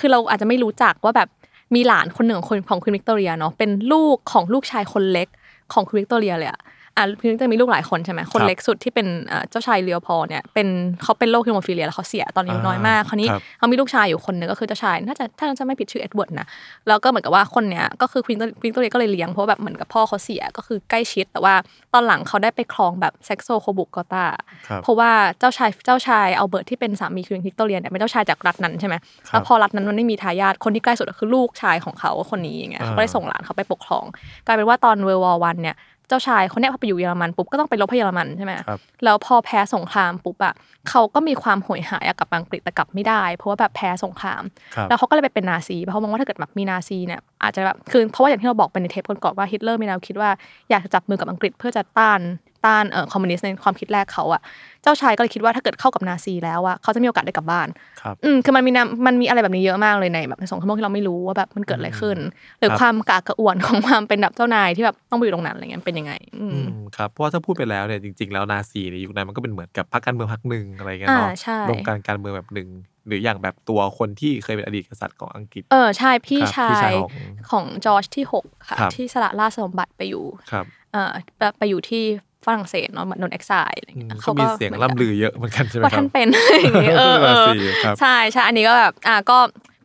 [0.00, 1.28] คือเราอาจจะไม่รู้จักว่าแบบ
[1.74, 5.28] มีหลานคนหนึ่งของคนของควีนวิกตอเรียเนาะเป็นลูกของลูกชายคนเล็ก
[5.72, 6.60] ของควีนวิกตอเรียเลยอะ
[6.96, 10.68] อะควีนวิกตอเรียมีลูกหลายคนใช่ไหมคนเล็กสุดที่เป็นเอ่อเจ้าชายเลียวพอลเนี่ยเป็น
[11.02, 16.46] เขาเป็นโรคฮิโมฟิเลียแล้วเขาเสียตอนอายุน้อยมากคราวนี้ครับเขามีลูกชายอยู่คนหนึ่งก็คือเจ้าชายน่าจะถ้าจะไม่ผิดชื่อเอ็ดเวิร์ดนะ
[16.88, 21.54] แล้วก็เหมือนกับว่าคนเนี้ยก็คือควีนควีนวิกตอเรียก็เลยเลี้ยงเพราะว่าแบบเหมือนกับพ่อเขาเสียก็คือใกล้ชิด แต่ว่า
[21.94, 24.26] ตอนหลังเขาได้ไปครองแบบแซ็กซ์-โคบูร์ก-โกทา
[24.68, 28.94] ครับเพราะว่าเจ้าชายเจ้าชายอัลเบิร์ตที่เป็นสามีควีนวิกตอเรียเนี่ยเป็นเจ้าชายจากรัฐนั้นใช่ไหม
[29.28, 34.04] ครับแล้วพอรัฐนั้นมันไม่มีทายาทคนที่ใกล้สุดก็คือลูกชายของเขาคนนี้อย่างเงี้ยอ่าเขาก็ได้ส่งหลานเขาไปปกครอง
[34.46, 35.76] กลายเป็นว่าตอน World War One เนี่ย
[36.08, 40.54] เจ้าชายคนเนี้ยพอไปอยู่เยอรมันปุ๊บก็ต้องไปรบให้เยอรมันใช่ไหมครับ แล้วพอแพ้สงครามปุ๊บอะ
[40.88, 44.42] เขาก็มีความโหยหายอะกลับอังกฤษแต่กลับไม่ได้ เพราะว่าแบบแพ้สงคราม
[44.74, 50.30] ครับแล้วเขาก็เลยไปเป็นนาซีเพราะเขามองว่าถ้าเกิดแบบมีนาซีเนี่ยอาจจะแบบคือเพราะว่าอย่างที่เราบอกไปในเทปก่อนๆว่าฮิตเลอร์มีแนวคิดว่า
[50.70, 52.20] อยากจะจับมือกับอังกฤษเพื่อจะต้าน
[52.66, 54.40] ต้านเอ่อคอมมิวนิสต์ในความคิดแรกเขาอะ
[54.82, 57.68] เจ้าชายก็เลยคิดว่าถ้าเกิดเข้ากับนาซีแล้วอะเขาจะมีโอกาสได้กลับบ้าน
[58.00, 62.18] ครับอืมคือมันมีแนวมันมีอะไรแบบนี้เยอะมากเลยในแบบในสงครามโลกที่เราไม่รู้ว่าแบบมันเกิดอะไรขึ้น
[62.58, 72.68] หรือครับความกระอักกระอ่วนของความเป็นแบบเจ้านายที่แบบต้องไปอยู่ตรงนั้นอะไรเงี้ยเป็นยังไงอืมอืมครับเพราะว่าถ้าพูดไปแล้วเนี่ยจริง ๆ แล้วนาซีในยุคนั้นมันก็เป็นเหมือนกับพรรคการเมืองพรรคหนึ่งอะไรเงี้ยเนาะอ่าใช่รวมการการเมืองแบบหนึ่ง
[73.06, 77.12] หรืออย่างแบบตัวคนที่เคยเป็นอดีตกษัตริย์ของอังกฤษ เออใช่พี่ครับชาพี่ชายยของ
[77.50, 82.04] ของจอร์จที่หกค่ะครับที่สละราชสมบัติไปอยู่ครับเอ่อไปไปอยู่ที่
[82.46, 89.38] ฝรั่งเศสเนาะเหมือนโดนเอ็กซายอะไรอืเงี้มยก็เขามีก็เสียงหมือนล่ำกับลือเยอะเหมือนกันใช่ไหมว่าครัท่าบนเป็นอะไรอย่างเงี้ยเออเอราอศีครับใช่ใช่อันนี้ก็แบบอ่าก็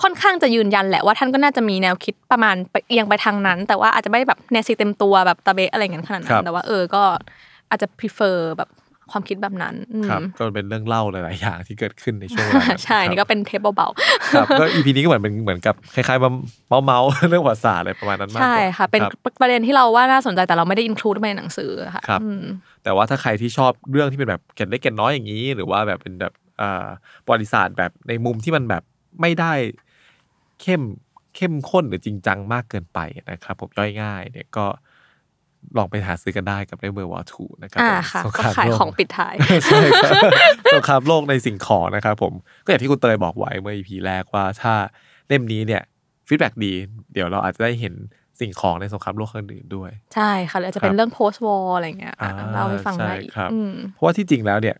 [0.03, 7.03] ค่อนข้างจะยืนยันแหละว่าท่านก็น่าจะมีแนวคิดประมาณไปเอียงไปทางนั้น แต่ว่าอาจจะไม่ได้แบบแนวซีเต็มตัวแบบตะเบะอะไรเงี้ยขนาดครันั้บนแต่ว่าเออก็
[7.69, 8.69] อาจจะ prefer แบบ
[9.11, 16.29] ความคิดแบบนั้นอืมครับก็เป็นเรื่องเล่าหลายๆอย่างที่เกิดขึ้นในช่วงเวลานั้นใช่ครับนี่ก็เป็นเทปเบาๆครับก็อีพีนี้ก็เหมือนเป็นเหมือนกับคล้ายๆมา
[16.69, 22.43] เมาเมาๆเรื่องประวัติศาสตร์อะไรประมาณนั้นมากกใช่ว่าค่ะเป็นรับประเด็นที่เราว่าน่าสนใจแต่เราไม่ได้อินคลูดไปในหนังสือค่ะครับอืม
[22.83, 26.87] แต่ว่าถ้าใครที่ชอบเรื่องที่เป็นแบบเก็ดเล็กเก็ดน้อยอย่างนี้ หรือว่าแบบเป็นแบบอ่า
[27.25, 28.83] ประวัติศาสตร์แบบในมุมที่มันแบบ
[29.21, 29.53] ไม่ได้
[30.61, 30.81] เข้ม
[31.35, 32.99] เข้มข้นหรือจริงจังมากเกินไป
[33.31, 34.65] นะครับผมย่อยง่ายเนี่ยก็
[35.77, 39.35] ลองไปหาซื้อกันได้กับเรื่อง World War Two นะครับอ่าผมค่ะสงก็ครามขายโลกของปิดท้าย
[39.65, 40.23] ใช่ครับ
[40.73, 42.33] สงครามโลกในสิ่งของนะครับผม
[42.63, 44.73] ก็อย่างที่คุณเตยบอกไว้เมื่อ EP แรกว่าถ้า
[45.27, 45.83] เล่มนี้เนี่ย
[46.27, 46.73] feedback ดี
[47.13, 47.93] เดี๋ยวเราอาจจะได้เห็น
[48.39, 54.77] สิ่งของในสงครามโลกครั้งอื่นด้วย ใช่ค่ะหรืออาจจะเป็นครับเรื่อง post war อะไรเงี้ยอะอ่าเล่าให้ฟังได้อีกใช่ครับอืมเพราะว่าที่จริงแล้วเนี่ย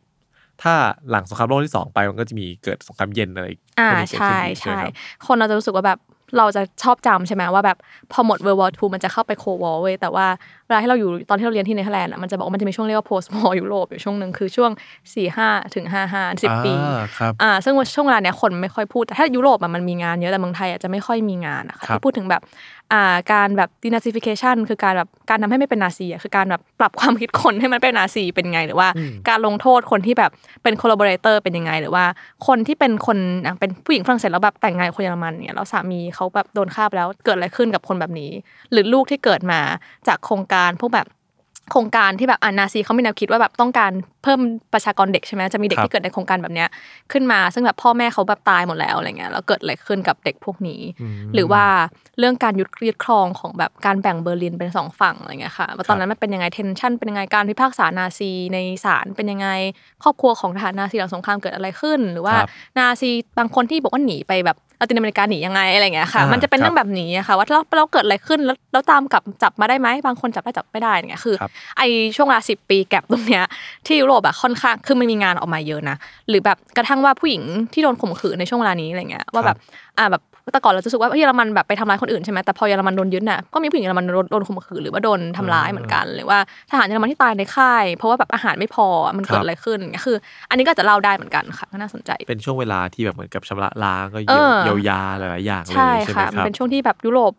[0.61, 0.73] ถ้า
[1.09, 3.47] หลังสงครามโลกที่สองไปมันก็จะมีเกิดสงครามเย็นอะไร
[3.79, 4.93] อ่าพวกนี้เกิดใช่ขึ้นอีกใช่ไหมครับ
[5.27, 5.99] คนเราจะรู้สึกว่าแบบ
[6.37, 7.77] เราจะชอบจำใช่ไหมว่าแบบ
[8.11, 10.27] พอหมด World War II มันจะเข้าไป Cold War เว้ยแต่ว่า
[10.67, 14.71] เวลาที่เราอยู่ตอนที่เราเรียนที่เนเธอร์แลนด์อะมันจะบอกว่ามันจะมีช่วงเรียกว่า post war ยุโรปอยู่ช่วงหนึ่งคือช่วง
[15.03, 22.41] 4 5ถึง5 5 10ปีอ่าครับอ่าซึ่งช่วงเวลาเนี้ยคนไม่ค่อยพูดแต่ถ้ายุโรปอะมันมีงานเยอะแต่เมืองไทยอะจะไม่ค่อยมีงานนะคะครับที่พูดถึงแบบ
[22.93, 28.87] อ่าการแบบ denazification คือการแบบการทำให้ไม่เป็นนาซีอะคือการแบบปรับความคิดคนให้มันเป็นนาซีเป็นไง หรือว่า
[29.29, 30.31] การลงโทษคนที่แบบ
[30.63, 32.05] เป็น collaborator เป็นยังไง หรือว่า
[32.47, 38.31] คนที่เป็นคนอะเป็นผู้หญิงฝรั่งเศสแล้วแบบแต่งงานกับคนเยอรมันเนี่ยแล้วสามีเขาแบบโดนฆ่าไปแล้วเกิดอะไรขึ้นกับคนแบบนี้
[38.71, 39.59] หรือลูกที่เกิดมา
[40.07, 41.07] จากโครงการพวกแบบ
[41.71, 43.91] โครงการที่แบบอ่านาซีเขามีแนวคิดว่าแบบต้องการ
[44.23, 44.39] เพิ่ม
[44.73, 46.69] ประชากรเด็กใช่ไหมจะมีเด็กครับที่เกิดในโครงการแบบเนี้ย
[47.11, 50.81] ขึ้นมา ซึ่งแบบพ่อแม่เขาแบบตายหมดแล้วอะไรเงี้ยแล้วเกิดอะไรขึ้นกับเด็กพวกนี้
[51.33, 51.63] หรือว่า
[52.19, 59.47] เรื่องการยึดยึดครองของแบบการแบ่งเบอร์ลินเป็นสองฝั่งอะไรเงี้ยค่ะว่าตอนนั้นมันเป็นยังไงเทนชันเป็นยังไงการพิพากษานาซีในศาลเป็นยังไง
[60.03, 71.81] ครอบครัวของทหารนาซีหลังสงครามเกิดอะไรขึ้น หรือว่าครับนาซีบางคนที่บอกว่าหนีไปแบบลาตินอเมริกาหนียังไงอะไรเงี้ยค่ะอ่ามัมันจะเป็นเรื่องแบบนี้อะค่ะว่าเราเราเกิดอะไรขึ้นแล้วแล้วตามกลับจับมาได้ไหมบางคนจับได้จับไม่ได้อย่างเงี้ยคือครับไอ
[72.15, 73.43] ช่วงเวลาสิปีแก็บตรงเนี้ย
[73.85, 75.95] ที่ยุโรปอะค่อนข้างคือมันมีงานออกมาเยอะนะ
[76.29, 77.43] หรือแบบกระทั่งว่าผู้หญิง
[77.73, 79.57] ที่โดนข่มขืนในช่วงเวลานี้อะไรเงี้ยว่าแบบ
[79.97, 86.37] อ่าแบบแต่ก่อนเราจะรู้สึกว่าเฮ้ยเยอรมันแบบไปทำร้ายคนอื่นใช่ไหมแต่พอเยอรมันโดนยึดน่ะก็มีผู้หญิงเยอรมันโดนโดนข่มขืนหรือว่าโดนทำร้ายเหมือนกันหรือว่า
[86.69, 88.87] ทหารเยอรมันที่ตายในค่าย เพราะว่าแบบอาหารไม่พอ
[89.17, 90.17] มันเกิดอะไรขึ้นอย่างเงี้ยคือ
[90.49, 97.33] อันนี้ก็จะเล่าได้เหมือนกันค่ะก็น่าสนใจ เป็นช่วงเวลาที่แบบเหมือนกับชำระล้างก็เอเยียวอเยียวยาหลายๆอย่างเลยใช่ใช่ไหมค่ะคมันรับเป็นช่วงที่แบบยุโรป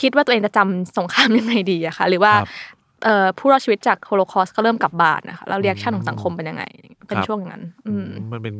[0.00, 2.79] คิดว่าตัวเองจะจำสงครามยังไงดีอะค่ะหรือว่าครับเอ่อ
[3.38, 6.64] ผู้รอดชีวิตจากโฮโลคอสก็เริ่มกลับบ้านนะคะแล้ว reaction ของสังคมเป็นยังไง
[7.06, 8.54] เป็นครับช่วงนั้นอืมมันเป็น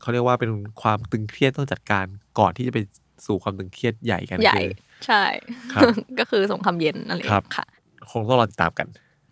[0.00, 0.50] เขาเรียกว่าเป็น
[0.82, 2.06] ความตึงเครียดต้องจัดการ
[2.38, 2.78] ก่อนที่จะไป
[3.26, 4.70] สู่ความตึงเครียดใหญ่กันใหญ่คือ
[5.06, 5.22] ใช่
[5.72, 5.82] ครับ
[6.18, 7.66] ก็คือสงครามเย็นอะไรครับค่ะ
[8.10, 8.88] คงต้องรอติดตามกัน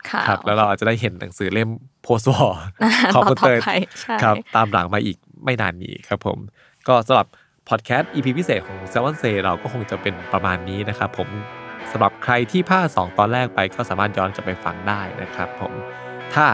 [0.09, 1.69] ค่ะครับ แล้วเราอาจจะได้เห็นหนังสือเล่ม
[2.03, 3.71] โพสวอร์อ่าของคุณต่อเตยไป
[4.01, 6.37] ใช่ครับ ตามหลังมาอีกไม่นานนี้ครับผม
[6.87, 7.27] ก็สำหรับ
[7.69, 11.27] พอดแคสต์ EP พิเศษของ s ซ l m o n Say เราก็คงจะเป็นประมาณนี้นะครับผม
[11.91, 15.73] สำหรับใครที่พลาด2ตอนแรกไปก็สามารถย้อนกลับไปฟังได้นะครับผม
[16.33, 16.45] ถ้า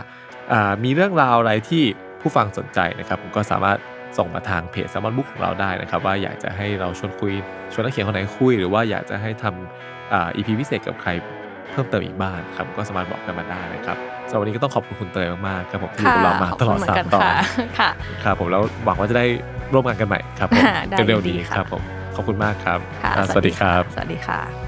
[0.51, 1.83] อ่ามีเรื่องราวอะไรที่
[2.21, 3.77] ผู้ฟังสนใจนะครับ ผมก็สามารถ
[4.17, 7.33] ส่งมาทางเพจ s ซ m มอนบุ๊กของเราได้นะครับ ว่าอยากจะให้เราชวนคุย
[7.73, 11.09] ชวนนักเขียนคนไหนคุย หรือว่าอยากจะให้ทำอ่า EP พิเศษกับใคร
[11.71, 13.97] เพิ่มเติมอีกบ้างครับก็สามารถบอกกันมาได้นะครับ
[14.29, 17.35] สำหรับวันนี้ก็ต้องขอบคุณคุณเตยมากๆครับผมที่อยู่กับเรามาตลอดขบคุณสาเหมนตอนค่ะ
[17.79, 17.89] ค่ะ
[18.23, 19.25] ครับผมแล้วหวังว่าจะได้
[19.73, 21.81] ร่วมงานกันใหม่ครับผมได้เร็วๆยินดีนี้ค่ะครับผม
[22.15, 24.64] ขอบคุณมากครับค่ะอ่าสวัสดีครับ สวัสดีค่ะ